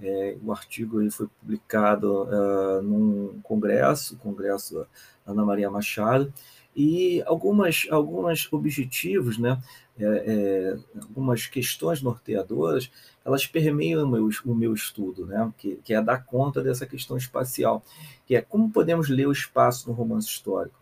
É, 0.00 0.36
o 0.44 0.52
artigo 0.52 1.00
ele 1.00 1.10
foi 1.10 1.28
publicado 1.40 2.24
uh, 2.24 2.82
num 2.82 3.40
congresso, 3.42 4.16
congresso 4.18 4.86
Ana 5.26 5.44
Maria 5.44 5.70
Machado, 5.70 6.32
e 6.76 7.22
algumas, 7.26 7.86
algumas 7.90 8.52
objetivos, 8.52 9.38
né, 9.38 9.60
é, 10.00 10.04
é, 10.06 10.78
algumas 11.00 11.46
questões 11.46 12.02
norteadoras, 12.02 12.90
elas 13.24 13.46
permeiam 13.46 14.04
o 14.04 14.08
meu, 14.08 14.28
o 14.44 14.54
meu 14.54 14.72
estudo, 14.72 15.26
né, 15.26 15.52
que, 15.58 15.76
que 15.84 15.92
é 15.92 16.00
dar 16.00 16.24
conta 16.24 16.62
dessa 16.62 16.86
questão 16.86 17.16
espacial, 17.16 17.82
que 18.26 18.36
é 18.36 18.40
como 18.40 18.70
podemos 18.70 19.08
ler 19.08 19.26
o 19.26 19.32
espaço 19.32 19.88
no 19.88 19.94
romance 19.94 20.28
histórico. 20.28 20.78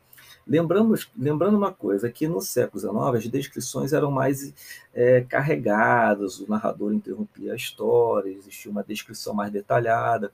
Lembramos, 0.46 1.10
lembrando 1.18 1.56
uma 1.56 1.72
coisa, 1.72 2.08
que 2.08 2.28
no 2.28 2.40
século 2.40 2.80
XIX 2.80 3.26
as 3.26 3.28
descrições 3.28 3.92
eram 3.92 4.12
mais 4.12 4.54
é, 4.94 5.20
carregadas, 5.22 6.38
o 6.38 6.48
narrador 6.48 6.92
interrompia 6.92 7.52
a 7.52 7.56
história, 7.56 8.30
existia 8.30 8.70
uma 8.70 8.84
descrição 8.84 9.34
mais 9.34 9.50
detalhada. 9.50 10.32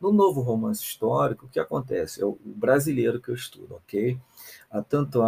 No 0.00 0.12
novo 0.12 0.40
romance 0.40 0.82
histórico, 0.82 1.46
o 1.46 1.48
que 1.48 1.58
acontece? 1.58 2.22
É 2.22 2.26
o 2.26 2.38
brasileiro 2.44 3.20
que 3.20 3.30
eu 3.30 3.34
estudo, 3.34 3.76
ok? 3.76 4.18
Há 4.70 4.82
tanto 4.82 5.20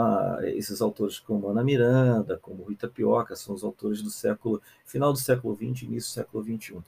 esses 0.42 0.81
autores 0.81 1.18
como 1.18 1.48
Ana 1.48 1.62
Miranda, 1.62 2.37
como 2.37 2.64
Rita 2.64 2.88
Pioca, 2.88 3.37
são 3.37 3.55
os 3.55 3.62
autores 3.62 4.02
do 4.02 4.11
século 4.11 4.61
final 4.85 5.12
do 5.12 5.18
século 5.18 5.55
XX, 5.55 5.83
início 5.83 6.11
do 6.11 6.14
século 6.14 6.44
XXI. 6.44 6.79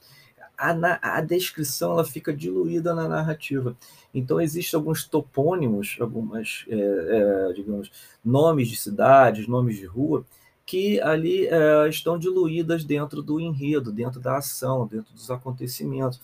A, 0.57 1.17
a, 1.17 1.21
descrição 1.21 1.93
ela 1.93 2.03
fica 2.03 2.33
diluída 2.33 2.93
na 2.93 3.07
narrativa. 3.07 3.77
Então, 4.13 4.41
existem 4.41 4.77
alguns 4.77 5.05
topônimos, 5.05 5.95
algumas, 6.01 6.65
é, 6.67 6.75
é, 6.75 7.53
digamos, 7.53 7.89
nomes 8.23 8.67
de 8.67 8.75
cidades, 8.75 9.47
nomes 9.47 9.77
de 9.77 9.85
rua, 9.85 10.25
que 10.65 10.99
ali 10.99 11.47
é, 11.47 11.87
estão 11.87 12.19
diluídas 12.19 12.83
dentro 12.83 13.21
do 13.23 13.39
enredo, 13.39 13.89
dentro 13.89 14.19
da 14.19 14.37
ação, 14.37 14.85
dentro 14.85 15.13
dos 15.13 15.31
acontecimentos. 15.31 16.19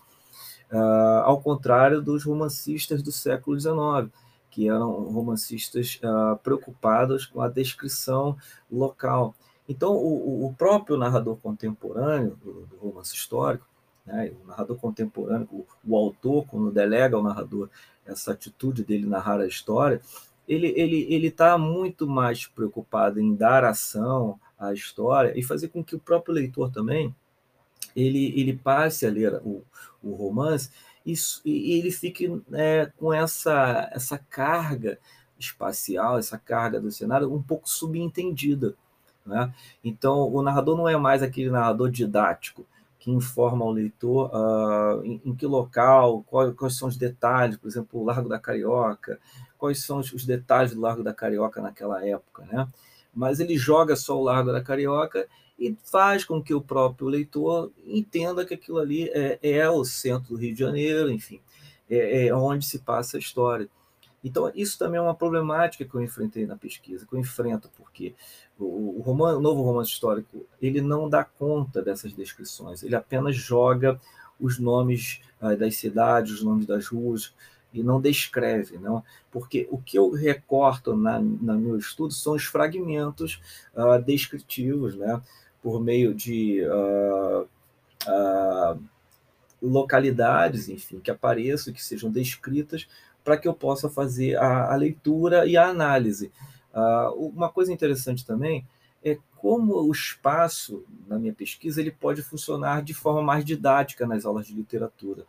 Uh, 0.72 1.22
ao 1.24 1.40
contrário 1.42 2.02
dos 2.02 2.24
romancistas 2.24 3.04
do 3.04 3.12
século 3.12 3.60
XIX, 3.60 4.12
que 4.50 4.70
eram 4.70 4.92
romancistas 5.12 6.00
uh, 6.04 6.38
preocupados 6.38 7.26
com 7.26 7.42
a 7.42 7.50
descrição 7.50 8.38
local. 8.72 9.36
Então, 9.68 9.94
o, 9.96 10.46
o 10.46 10.54
próprio 10.54 10.98
narrador 10.98 11.36
contemporâneo 11.38 12.38
do, 12.44 12.66
do 12.66 12.78
romance 12.78 13.14
histórico, 13.14 13.68
né, 14.06 14.32
o 14.44 14.48
narrador 14.48 14.78
contemporâneo, 14.78 15.48
o, 15.52 15.66
o, 15.86 15.96
autor, 15.98 16.46
quando 16.48 16.72
delega 16.72 17.16
ao 17.18 17.24
narrador 17.24 17.70
essa 18.06 18.32
atitude 18.32 18.84
dele 18.84 19.06
narrar 19.06 19.42
a 19.42 19.48
história, 19.48 20.00
ele 20.48 20.68
está 20.68 20.80
ele, 20.80 21.08
ele 21.10 21.32
tá 21.32 21.58
muito 21.58 22.08
mais 22.08 22.46
preocupado 22.46 23.20
em 23.20 23.36
dar 23.36 23.64
ação 23.64 24.40
à 24.58 24.72
história 24.72 25.34
e 25.36 25.44
fazer 25.44 25.70
com 25.70 25.84
que 25.84 25.96
o 25.96 26.00
próprio 26.00 26.36
leitor 26.36 26.72
também 26.72 27.14
ele, 27.96 28.34
ele 28.40 28.54
passe 28.54 29.06
a 29.06 29.10
ler 29.10 29.36
o, 29.44 29.64
o 30.04 30.14
romance 30.14 30.70
e, 31.06 31.14
e 31.46 31.80
ele 31.80 31.92
fique 31.92 32.42
é, 32.52 32.92
com 32.98 33.14
essa, 33.14 33.90
essa 33.94 34.18
carga 34.18 34.98
espacial, 35.40 36.18
essa 36.18 36.38
carga 36.38 36.80
do 36.80 36.92
cenário 36.92 37.34
um 37.34 37.42
pouco 37.42 37.70
subentendida. 37.70 38.76
Né? 39.26 39.54
Então, 39.84 40.32
o 40.32 40.42
narrador 40.42 40.78
não 40.78 40.88
é 40.88 40.98
mais 40.98 41.24
aquele 41.24 41.50
narrador 41.50 41.90
didático 41.90 42.66
que 43.00 43.12
informa 43.12 43.64
ao 43.64 43.72
leitor 43.72 44.32
uh, 44.34 45.04
em, 45.06 45.22
em, 45.24 45.36
que 45.36 45.46
local, 45.46 46.24
qual, 46.24 46.52
quais 46.54 46.76
são 46.76 46.88
os 46.88 46.98
detalhes, 46.98 47.56
por 47.56 47.68
exemplo, 47.68 48.02
o 48.02 48.04
Largo 48.04 48.28
da 48.28 48.40
Carioca, 48.40 49.20
quais 49.60 49.84
são 49.84 50.00
os, 50.00 50.12
os 50.12 50.26
detalhes 50.26 50.74
do 50.74 50.82
Largo 50.82 51.04
da 51.04 51.14
Carioca 51.14 51.62
naquela 51.62 52.04
época. 52.04 52.46
Né? 52.46 52.68
Mas 53.16 53.40
ele 53.40 53.58
joga 53.58 53.96
só 53.96 54.20
o 54.20 54.24
Largo 54.24 54.52
da 54.52 54.62
Carioca 54.62 55.28
e 55.58 55.76
faz 55.84 56.26
com 56.26 56.42
que 56.42 56.54
o 56.54 56.62
próprio 56.62 57.08
leitor 57.08 57.72
entenda 57.86 58.46
que 58.46 58.54
aquilo 58.54 58.78
ali 58.78 59.10
é, 59.10 59.40
é 59.42 59.70
o 59.70 59.86
centro 59.86 60.30
do 60.34 60.36
Rio 60.36 60.54
de 60.54 60.60
Janeiro, 60.60 61.10
enfim, 61.10 61.40
é, 61.90 62.28
é, 62.28 62.36
onde 62.36 62.66
se 62.66 62.80
passa 62.80 63.18
a 63.18 63.20
história. 63.20 63.70
Então, 64.24 64.52
isso 64.56 64.78
também 64.78 64.98
é 64.98 65.02
uma 65.02 65.16
problemática 65.16 65.86
que 65.86 65.96
eu 65.96 66.02
enfrentei 66.02 66.46
na 66.46 66.58
pesquisa, 66.58 67.06
que 67.06 67.14
eu 67.14 67.20
enfrento, 67.20 67.70
porque 67.78 68.16
o, 68.58 68.98
o, 68.98 69.02
romance, 69.02 69.38
o 69.38 69.42
novo 69.42 69.62
romance 69.62 69.92
histórico 69.92 70.46
ele 70.62 70.82
não 70.82 71.08
dá 71.08 71.24
conta 71.24 71.82
dessas 71.82 72.12
descrições, 72.12 72.82
ele 72.82 72.96
apenas 72.96 73.36
joga 73.36 74.00
os 74.40 74.58
nomes 74.60 75.22
ah, 75.40 75.56
das 75.56 75.78
cidades, 75.78 76.34
os 76.34 76.44
nomes 76.44 76.66
das 76.66 76.88
ruas, 76.88 77.34
e 77.80 77.84
não 77.84 78.00
descreve, 78.00 78.78
não, 78.78 79.04
porque 79.32 79.68
o 79.70 79.78
que 79.78 79.98
eu 79.98 80.12
recorto 80.12 80.96
na, 80.96 81.20
no 81.20 81.58
meu 81.58 81.78
estudo 81.78 82.14
são 82.14 82.34
os 82.34 82.46
fragmentos 82.46 83.42
uh, 83.74 84.02
descritivos, 84.02 84.96
né, 84.96 85.22
por 85.62 85.82
meio 85.82 86.14
de 86.14 86.62
uh, 86.66 87.48
uh, 88.08 88.80
localidades, 89.62 90.70
enfim, 90.70 91.00
que 91.00 91.12
apareçam, 91.12 91.74
que 91.74 91.84
sejam 91.84 92.12
descritas, 92.12 92.88
para 93.24 93.38
que 93.38 93.48
eu 93.48 93.54
possa 93.54 93.90
fazer 93.90 94.38
a, 94.38 94.74
a 94.74 94.76
leitura 94.76 95.46
e 95.48 95.58
a 95.58 95.68
análise. 95.68 96.32
Uma 97.16 97.50
coisa 97.50 97.72
interessante 97.72 98.26
também 98.26 98.68
é 99.04 99.18
como 99.38 99.76
o 99.76 99.92
espaço, 99.92 100.84
na 101.08 101.18
minha 101.18 101.34
pesquisa, 101.34 101.80
ele 101.80 101.92
pode 101.92 102.22
funcionar 102.22 102.84
de 102.84 102.94
forma 102.94 103.22
mais 103.22 103.46
didática 103.46 104.06
nas 104.06 104.26
aulas 104.26 104.46
de 104.48 104.54
literatura. 104.54 105.26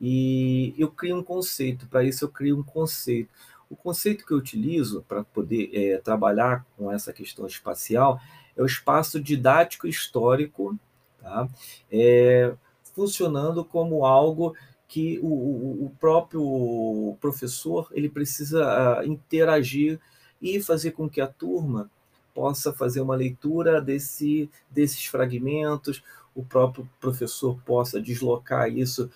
E 0.00 0.74
eu 0.76 0.90
crio 0.90 1.16
um 1.16 1.22
conceito, 1.22 1.86
para 1.86 2.04
isso 2.04 2.24
eu 2.24 2.28
crio 2.28 2.58
um 2.58 2.62
conceito. 2.62 3.30
O 3.70 3.76
conceito 3.76 4.26
que 4.26 4.32
eu 4.32 4.38
utilizo 4.38 5.04
para 5.08 5.24
poder 5.24 5.70
é, 5.72 5.98
trabalhar 5.98 6.66
com 6.76 6.92
essa 6.92 7.12
questão 7.12 7.46
espacial 7.46 8.20
é 8.56 8.62
o 8.62 8.66
espaço 8.66 9.20
didático 9.20 9.86
histórico, 9.86 10.78
tá? 11.20 11.48
é, 11.90 12.54
funcionando 12.94 13.64
como 13.64 14.04
algo 14.04 14.54
que 14.86 15.18
o, 15.22 15.86
o, 15.86 15.92
próprio 15.98 17.16
professor 17.20 17.88
ele 17.92 18.08
precisa 18.08 19.00
uh, 19.00 19.04
interagir 19.04 19.98
e 20.40 20.62
fazer 20.62 20.92
com 20.92 21.08
que 21.08 21.20
a 21.20 21.26
turma 21.26 21.90
possa 22.32 22.72
fazer 22.72 23.00
uma 23.00 23.16
leitura 23.16 23.80
desse, 23.80 24.48
desses 24.70 25.04
fragmentos, 25.06 26.02
o 26.34 26.44
próprio 26.44 26.88
professor 27.00 27.58
possa 27.64 28.00
deslocar 28.00 28.68
isso 28.68 29.10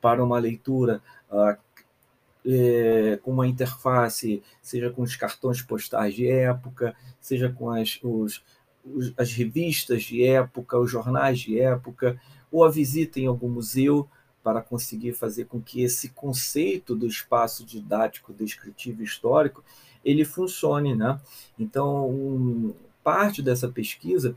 para 0.00 0.22
uma 0.22 0.38
leitura 0.38 1.02
uh, 1.30 1.56
é, 2.46 3.18
com 3.22 3.32
uma 3.32 3.46
interface, 3.46 4.42
seja 4.62 4.90
com 4.90 5.02
os 5.02 5.16
cartões 5.16 5.60
postais 5.62 6.14
de 6.14 6.28
época, 6.28 6.94
seja 7.20 7.50
com 7.50 7.70
as, 7.70 7.98
os, 8.02 8.42
as 9.16 9.32
revistas 9.32 10.04
de 10.04 10.24
época, 10.24 10.78
os 10.78 10.90
jornais 10.90 11.40
de 11.40 11.60
época, 11.60 12.20
ou 12.50 12.64
a 12.64 12.70
visita 12.70 13.20
em 13.20 13.26
algum 13.26 13.48
museu 13.48 14.08
para 14.42 14.62
conseguir 14.62 15.12
fazer 15.12 15.44
com 15.44 15.60
que 15.60 15.82
esse 15.82 16.08
conceito 16.08 16.94
do 16.94 17.06
espaço 17.06 17.64
didático, 17.64 18.32
descritivo 18.32 19.02
histórico 19.02 19.62
ele 20.04 20.24
funcione, 20.24 20.94
né? 20.94 21.20
Então, 21.58 22.08
um, 22.08 22.74
parte 23.04 23.42
dessa 23.42 23.68
pesquisa 23.68 24.34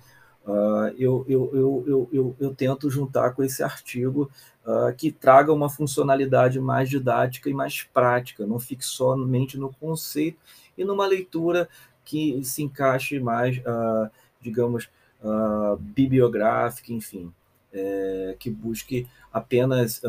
eu, 0.97 1.25
eu, 1.27 1.51
eu, 1.53 2.09
eu, 2.11 2.35
eu, 2.39 2.55
tento 2.55 2.89
juntar 2.89 3.31
com 3.31 3.43
esse 3.43 3.63
artigo 3.63 4.29
uh, 4.65 4.93
que 4.95 5.11
traga 5.11 5.53
uma 5.53 5.69
funcionalidade 5.69 6.59
mais 6.59 6.89
didática 6.89 7.49
e 7.49 7.53
mais 7.53 7.83
prática, 7.83 8.45
não 8.45 8.59
fique 8.59 8.83
somente 8.83 9.57
no 9.57 9.71
conceito 9.73 10.37
e 10.77 10.83
numa 10.83 11.05
leitura 11.05 11.69
que 12.03 12.43
se 12.43 12.61
encaixe 12.61 13.19
mais, 13.19 13.57
uh, 13.59 14.09
digamos, 14.41 14.89
bibliográfica, 15.79 16.91
enfim, 16.91 17.33
é, 17.71 18.35
que 18.37 18.51
busque 18.51 19.07
apenas 19.31 20.01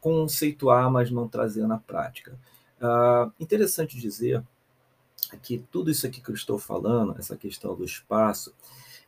conceituar, 0.00 0.90
mas 0.90 1.12
não 1.12 1.28
trazer 1.28 1.64
na 1.64 1.78
prática. 1.78 2.36
interessante 3.38 3.96
dizer 4.00 4.42
que 5.40 5.58
tudo 5.70 5.92
isso 5.92 6.08
aqui 6.08 6.20
que 6.20 6.28
eu 6.28 6.34
estou 6.34 6.58
falando, 6.58 7.14
essa 7.16 7.36
questão 7.36 7.76
do 7.76 7.84
espaço, 7.84 8.52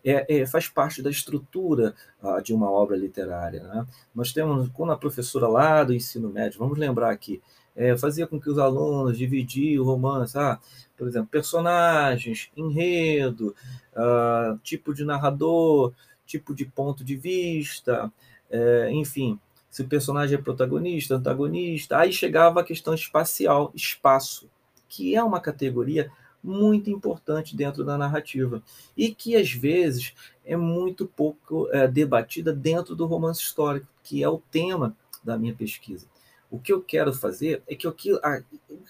é, 0.04 0.40
é, 0.40 0.46
faz 0.46 0.68
parte 0.68 1.02
da 1.02 1.10
estrutura 1.10 1.94
uh, 2.22 2.40
de 2.42 2.54
uma 2.54 2.70
obra 2.70 2.96
literária. 2.96 3.62
Né? 3.62 3.86
Nós 4.14 4.32
temos, 4.32 4.68
quando 4.70 4.92
a 4.92 4.96
professora 4.96 5.48
lá 5.48 5.84
do 5.84 5.94
ensino 5.94 6.28
médio, 6.28 6.58
vamos 6.58 6.78
lembrar 6.78 7.10
aqui, 7.10 7.42
é, 7.74 7.96
fazia 7.96 8.26
com 8.26 8.40
que 8.40 8.50
os 8.50 8.58
alunos 8.58 9.16
dividiam 9.16 9.84
o 9.84 9.86
romance, 9.86 10.36
ah, 10.36 10.58
por 10.96 11.06
exemplo, 11.06 11.28
personagens, 11.30 12.50
enredo, 12.56 13.54
uh, 13.94 14.58
tipo 14.64 14.92
de 14.92 15.04
narrador, 15.04 15.92
tipo 16.26 16.54
de 16.54 16.64
ponto 16.64 17.04
de 17.04 17.16
vista, 17.16 18.12
é, 18.50 18.90
enfim, 18.90 19.38
se 19.70 19.82
o 19.82 19.88
personagem 19.88 20.38
é 20.38 20.42
protagonista, 20.42 21.14
antagonista, 21.14 21.98
aí 21.98 22.12
chegava 22.12 22.60
a 22.60 22.64
questão 22.64 22.94
espacial, 22.94 23.70
espaço, 23.74 24.50
que 24.88 25.14
é 25.14 25.22
uma 25.22 25.40
categoria 25.40 26.10
muito 26.42 26.90
importante 26.90 27.56
dentro 27.56 27.84
da 27.84 27.98
narrativa 27.98 28.62
e 28.96 29.14
que 29.14 29.36
às 29.36 29.50
vezes 29.50 30.14
é 30.44 30.56
muito 30.56 31.06
pouco 31.06 31.68
é, 31.70 31.86
debatida 31.86 32.52
dentro 32.52 32.94
do 32.94 33.06
romance 33.06 33.40
histórico, 33.40 33.86
que 34.02 34.22
é 34.22 34.28
o 34.28 34.42
tema 34.50 34.96
da 35.22 35.36
minha 35.36 35.54
pesquisa. 35.54 36.06
O 36.50 36.58
que 36.58 36.72
eu 36.72 36.80
quero 36.80 37.12
fazer 37.12 37.62
é 37.68 37.74
que 37.74 37.86
a 37.86 38.42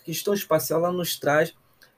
questão 0.05 0.33
espacial 0.33 0.85
ela 0.85 0.93
nos 0.93 1.19
traz 1.19 1.51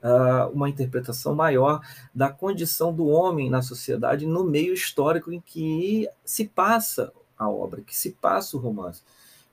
uh, 0.02 0.48
uma 0.52 0.68
interpretação 0.68 1.34
maior 1.34 1.80
da 2.14 2.30
condição 2.30 2.92
do 2.92 3.06
homem 3.06 3.50
na 3.50 3.62
sociedade 3.62 4.26
no 4.26 4.44
meio 4.44 4.72
histórico 4.72 5.32
em 5.32 5.40
que 5.40 6.08
se 6.24 6.46
passa 6.46 7.12
a 7.38 7.48
obra, 7.48 7.82
que 7.82 7.96
se 7.96 8.12
passa 8.12 8.56
o 8.56 8.60
romance. 8.60 9.02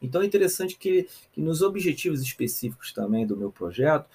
Então 0.02 0.22
é 0.22 0.26
interessante 0.26 0.78
que, 0.78 1.08
que 1.32 1.42
nos 1.42 1.62
objetivos 1.62 2.22
específicos 2.22 2.94
também 2.94 3.26
do 3.26 3.36
meu 3.36 3.52
projeto, 3.52 4.06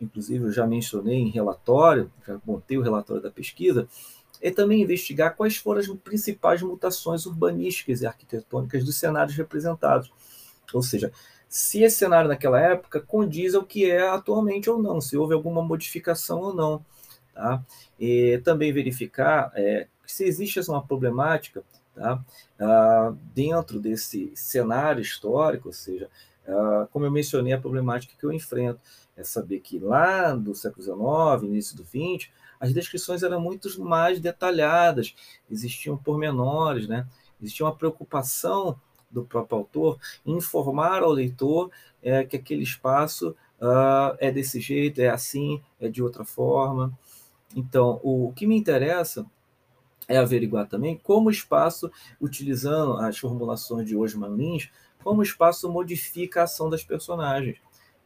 inclusive 0.00 0.44
eu 0.44 0.52
já 0.52 0.66
mencionei 0.66 1.18
em 1.18 1.30
relatório, 1.30 2.10
já 2.26 2.38
montei 2.46 2.78
o 2.78 2.82
relatório 2.82 3.22
da 3.22 3.30
pesquisa, 3.30 3.88
é 4.40 4.50
também 4.50 4.82
investigar 4.82 5.36
quais 5.36 5.56
foram 5.56 5.80
as 5.80 5.88
principais 5.88 6.62
mutações 6.62 7.26
urbanísticas 7.26 8.02
e 8.02 8.06
arquitetônicas 8.06 8.84
dos 8.84 8.96
cenários 8.96 9.36
representados. 9.36 10.12
Ou 10.72 10.82
seja, 10.82 11.12
se 11.48 11.82
esse 11.82 11.96
cenário 11.96 12.28
naquela 12.28 12.60
época 12.60 13.00
condiz 13.00 13.54
ao 13.54 13.64
que 13.64 13.90
é 13.90 14.06
atualmente 14.06 14.68
ou 14.70 14.80
não, 14.80 15.00
se 15.00 15.16
houve 15.16 15.34
alguma 15.34 15.62
modificação 15.62 16.40
ou 16.40 16.54
não. 16.54 16.84
Tá? 17.34 17.62
E 17.98 18.40
também 18.44 18.72
verificar 18.72 19.52
é, 19.54 19.86
se 20.06 20.24
existe 20.24 20.60
uma 20.68 20.82
problemática 20.82 21.62
tá? 21.98 22.24
Ah, 22.58 23.12
dentro 23.34 23.80
desse 23.80 24.32
cenário 24.34 25.02
histórico, 25.02 25.68
ou 25.68 25.74
seja, 25.74 26.08
ah, 26.46 26.86
como 26.92 27.04
eu 27.04 27.10
mencionei, 27.10 27.52
a 27.52 27.60
problemática 27.60 28.14
que 28.18 28.24
eu 28.24 28.32
enfrento 28.32 28.80
é 29.18 29.24
saber 29.24 29.58
que 29.58 29.80
lá 29.80 30.32
do 30.32 30.54
século 30.54 30.82
XIX, 30.82 31.50
início 31.50 31.76
do 31.76 31.84
XX, 31.84 32.30
as 32.60 32.72
descrições 32.72 33.24
eram 33.24 33.40
muito 33.40 33.68
mais 33.82 34.20
detalhadas, 34.20 35.14
existiam 35.50 35.96
pormenores, 35.96 36.86
né? 36.86 37.06
existia 37.40 37.66
uma 37.66 37.74
preocupação 37.74 38.80
do 39.10 39.24
próprio 39.24 39.58
autor 39.58 39.98
informar 40.24 41.02
ao 41.02 41.10
leitor 41.10 41.70
é, 42.00 42.24
que 42.24 42.36
aquele 42.36 42.62
espaço 42.62 43.30
uh, 43.60 44.16
é 44.18 44.30
desse 44.30 44.60
jeito, 44.60 45.00
é 45.00 45.08
assim, 45.08 45.60
é 45.80 45.88
de 45.88 46.02
outra 46.02 46.24
forma. 46.24 46.96
Então, 47.56 48.00
o, 48.04 48.28
o 48.28 48.32
que 48.32 48.46
me 48.46 48.56
interessa 48.56 49.26
é 50.06 50.16
averiguar 50.16 50.68
também 50.68 50.96
como 50.96 51.28
o 51.28 51.32
espaço, 51.32 51.90
utilizando 52.20 52.98
as 52.98 53.18
formulações 53.18 53.86
de 53.86 53.96
Osman 53.96 54.36
Lins, 54.36 54.70
como 55.02 55.20
o 55.20 55.24
espaço 55.24 55.68
modifica 55.70 56.40
a 56.40 56.44
ação 56.44 56.70
das 56.70 56.84
personagens 56.84 57.58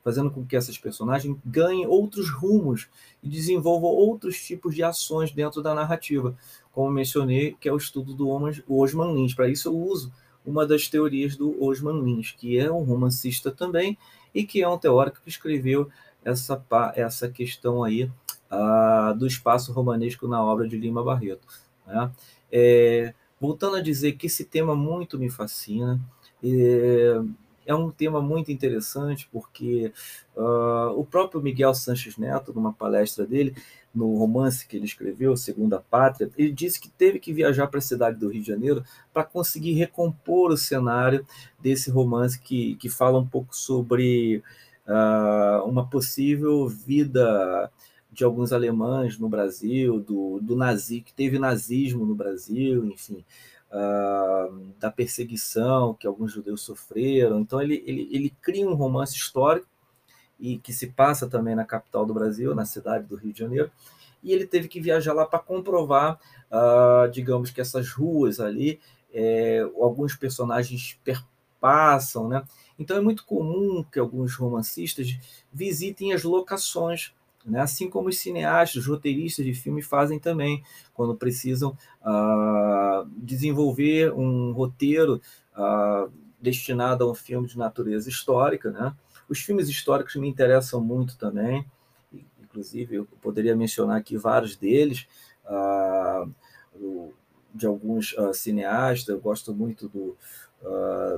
fazendo 0.02 0.30
com 0.30 0.44
que 0.44 0.56
essas 0.56 0.76
personagens 0.76 1.36
ganhem 1.44 1.86
outros 1.86 2.30
rumos 2.30 2.88
e 3.22 3.28
desenvolvam 3.28 3.90
outros 3.90 4.40
tipos 4.40 4.74
de 4.74 4.82
ações 4.82 5.30
dentro 5.30 5.62
da 5.62 5.74
narrativa, 5.74 6.36
como 6.72 6.90
mencionei, 6.90 7.56
que 7.60 7.68
é 7.68 7.72
o 7.72 7.76
estudo 7.76 8.14
do 8.14 8.28
Osman 8.68 9.14
Lins. 9.14 9.34
Para 9.34 9.48
isso 9.48 9.68
eu 9.68 9.76
uso 9.76 10.12
uma 10.44 10.66
das 10.66 10.88
teorias 10.88 11.36
do 11.36 11.62
Osman 11.62 12.02
Lins, 12.02 12.32
que 12.32 12.58
é 12.58 12.70
um 12.70 12.82
romancista 12.82 13.50
também 13.50 13.96
e 14.34 14.44
que 14.44 14.62
é 14.62 14.68
um 14.68 14.78
teórico 14.78 15.20
que 15.22 15.28
escreveu 15.28 15.88
essa, 16.24 16.62
essa 16.94 17.28
questão 17.28 17.84
aí 17.84 18.04
uh, 18.50 19.16
do 19.16 19.26
espaço 19.26 19.72
romanesco 19.72 20.26
na 20.26 20.42
obra 20.42 20.66
de 20.66 20.76
Lima 20.76 21.02
Barreto. 21.02 21.46
Né? 21.86 22.10
É, 22.50 23.14
voltando 23.40 23.76
a 23.76 23.82
dizer 23.82 24.12
que 24.12 24.26
esse 24.26 24.44
tema 24.44 24.74
muito 24.74 25.18
me 25.18 25.30
fascina, 25.30 26.00
é, 26.42 27.20
é 27.66 27.74
um 27.74 27.90
tema 27.90 28.20
muito 28.20 28.50
interessante, 28.50 29.28
porque 29.30 29.92
uh, 30.36 30.98
o 30.98 31.04
próprio 31.04 31.40
Miguel 31.40 31.74
Sanches 31.74 32.16
Neto, 32.16 32.52
numa 32.52 32.72
palestra 32.72 33.26
dele, 33.26 33.54
no 33.94 34.16
romance 34.16 34.66
que 34.66 34.76
ele 34.76 34.86
escreveu, 34.86 35.36
Segunda 35.36 35.78
Pátria, 35.78 36.30
ele 36.36 36.52
disse 36.52 36.80
que 36.80 36.88
teve 36.88 37.18
que 37.18 37.32
viajar 37.32 37.66
para 37.66 37.78
a 37.78 37.82
cidade 37.82 38.18
do 38.18 38.28
Rio 38.28 38.42
de 38.42 38.48
Janeiro 38.48 38.84
para 39.12 39.24
conseguir 39.24 39.74
recompor 39.74 40.50
o 40.50 40.56
cenário 40.56 41.26
desse 41.60 41.90
romance 41.90 42.40
que, 42.40 42.76
que 42.76 42.88
fala 42.88 43.18
um 43.18 43.26
pouco 43.26 43.54
sobre 43.54 44.42
uh, 44.86 45.68
uma 45.68 45.86
possível 45.86 46.68
vida 46.68 47.70
de 48.10 48.24
alguns 48.24 48.52
alemães 48.52 49.18
no 49.18 49.28
Brasil, 49.28 50.00
do, 50.00 50.38
do 50.40 50.54
nazi, 50.54 51.00
que 51.00 51.14
teve 51.14 51.38
nazismo 51.38 52.04
no 52.04 52.14
Brasil, 52.14 52.84
enfim 52.86 53.24
da 54.78 54.90
perseguição 54.90 55.94
que 55.94 56.06
alguns 56.06 56.32
judeus 56.32 56.60
sofreram. 56.60 57.40
Então, 57.40 57.60
ele, 57.60 57.82
ele, 57.86 58.08
ele 58.12 58.30
cria 58.42 58.68
um 58.68 58.74
romance 58.74 59.16
histórico 59.16 59.66
e 60.38 60.58
que 60.58 60.72
se 60.72 60.88
passa 60.88 61.28
também 61.28 61.54
na 61.54 61.64
capital 61.64 62.04
do 62.04 62.12
Brasil, 62.12 62.54
na 62.54 62.64
cidade 62.64 63.06
do 63.06 63.16
Rio 63.16 63.32
de 63.32 63.38
Janeiro, 63.38 63.70
e 64.22 64.32
ele 64.32 64.46
teve 64.46 64.68
que 64.68 64.80
viajar 64.80 65.12
lá 65.12 65.24
para 65.24 65.38
comprovar, 65.38 66.18
uh, 66.50 67.10
digamos 67.10 67.50
que 67.50 67.60
essas 67.60 67.90
ruas 67.90 68.40
ali, 68.40 68.80
é, 69.14 69.60
alguns 69.80 70.16
personagens 70.16 70.98
perpassam, 71.04 72.28
né? 72.28 72.44
Então 72.78 72.96
é 72.96 73.00
muito 73.00 73.24
comum 73.24 73.84
que 73.84 73.98
alguns 73.98 74.34
romancistas 74.34 75.16
visitem 75.52 76.12
as 76.12 76.24
locações 76.24 77.12
né? 77.44 77.60
assim 77.60 77.88
como 77.88 78.08
os 78.08 78.18
cineastas, 78.18 78.82
os 78.82 78.88
roteiristas 78.88 79.44
de 79.44 79.54
filme 79.54 79.82
fazem 79.82 80.18
também, 80.18 80.62
quando 80.94 81.14
precisam 81.14 81.76
uh, 82.00 83.08
desenvolver 83.16 84.12
um 84.12 84.52
roteiro 84.52 85.20
uh, 85.56 86.12
destinado 86.40 87.04
a 87.04 87.10
um 87.10 87.14
filme 87.14 87.46
de 87.46 87.58
natureza 87.58 88.08
histórica. 88.08 88.70
Né? 88.70 88.94
Os 89.28 89.40
filmes 89.40 89.68
históricos 89.68 90.16
me 90.16 90.28
interessam 90.28 90.80
muito 90.80 91.16
também, 91.16 91.64
inclusive 92.40 92.96
eu 92.96 93.06
poderia 93.20 93.56
mencionar 93.56 93.96
aqui 93.96 94.16
vários 94.16 94.56
deles, 94.56 95.06
uh, 95.46 96.32
de 97.54 97.66
alguns 97.66 98.14
cineastas, 98.32 99.08
eu 99.08 99.20
gosto 99.20 99.52
muito 99.52 99.86
do, 99.86 100.16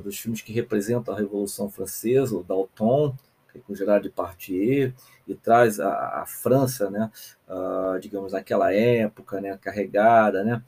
dos 0.03 0.19
filmes 0.19 0.41
que 0.41 0.53
representam 0.53 1.15
a 1.15 1.17
Revolução 1.17 1.71
Francesa, 1.71 2.37
o 2.37 2.43
Dalton, 2.43 3.15
com 3.61 3.75
Gerard 3.75 4.09
Depardieu, 4.09 4.93
e 5.27 5.35
traz 5.35 5.81
a, 5.81 6.23
a 6.23 6.27
França, 6.27 6.91
né, 6.91 7.11
uh, 7.49 7.99
digamos, 7.99 8.33
naquela 8.33 8.73
época, 8.73 9.41
né, 9.41 9.57
carregada 9.61 10.45
né, 10.45 10.63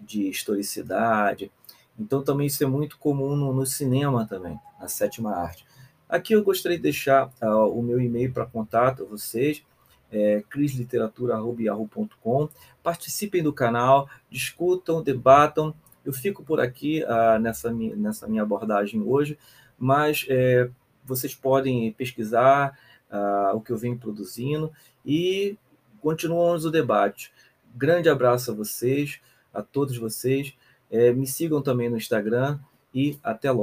de 0.00 0.28
historicidade. 0.28 1.50
Então, 1.98 2.22
também 2.22 2.46
isso 2.46 2.62
é 2.64 2.66
muito 2.66 2.98
comum 2.98 3.36
no, 3.36 3.52
no 3.52 3.66
cinema 3.66 4.26
também, 4.26 4.58
na 4.80 4.88
sétima 4.88 5.36
arte. 5.36 5.66
Aqui 6.08 6.34
eu 6.34 6.44
gostaria 6.44 6.76
de 6.76 6.82
deixar 6.82 7.32
uh, 7.42 7.68
o 7.68 7.82
meu 7.82 8.00
e-mail 8.00 8.32
para 8.32 8.44
contato 8.44 9.02
a 9.02 9.06
vocês, 9.06 9.64
é, 10.12 10.44
crisliteratura.com. 10.50 12.48
Participem 12.82 13.42
do 13.42 13.50
canal, 13.52 14.08
discutam, 14.30 15.02
debatam. 15.02 15.74
Eu 16.04 16.12
fico 16.12 16.44
por 16.44 16.60
aqui 16.60 17.02
uh, 17.04 17.38
nessa, 17.38 17.72
nessa 17.72 18.28
minha 18.28 18.42
abordagem 18.42 19.00
hoje, 19.00 19.38
mas 19.78 20.26
é, 20.28 20.68
vocês 21.04 21.34
podem 21.34 21.92
pesquisar 21.92 22.78
uh, 23.10 23.56
o 23.56 23.60
que 23.60 23.70
eu 23.70 23.76
venho 23.76 23.98
produzindo 23.98 24.72
e 25.04 25.56
continuamos 26.00 26.64
o 26.64 26.70
debate. 26.70 27.32
grande 27.74 28.08
abraço 28.08 28.50
a 28.50 28.54
vocês, 28.54 29.20
a 29.52 29.62
todos 29.62 29.96
vocês. 29.96 30.54
É, 30.90 31.12
me 31.12 31.26
sigam 31.26 31.62
também 31.62 31.88
no 31.88 31.96
Instagram 31.96 32.58
e 32.94 33.18
até 33.22 33.50
logo. 33.50 33.60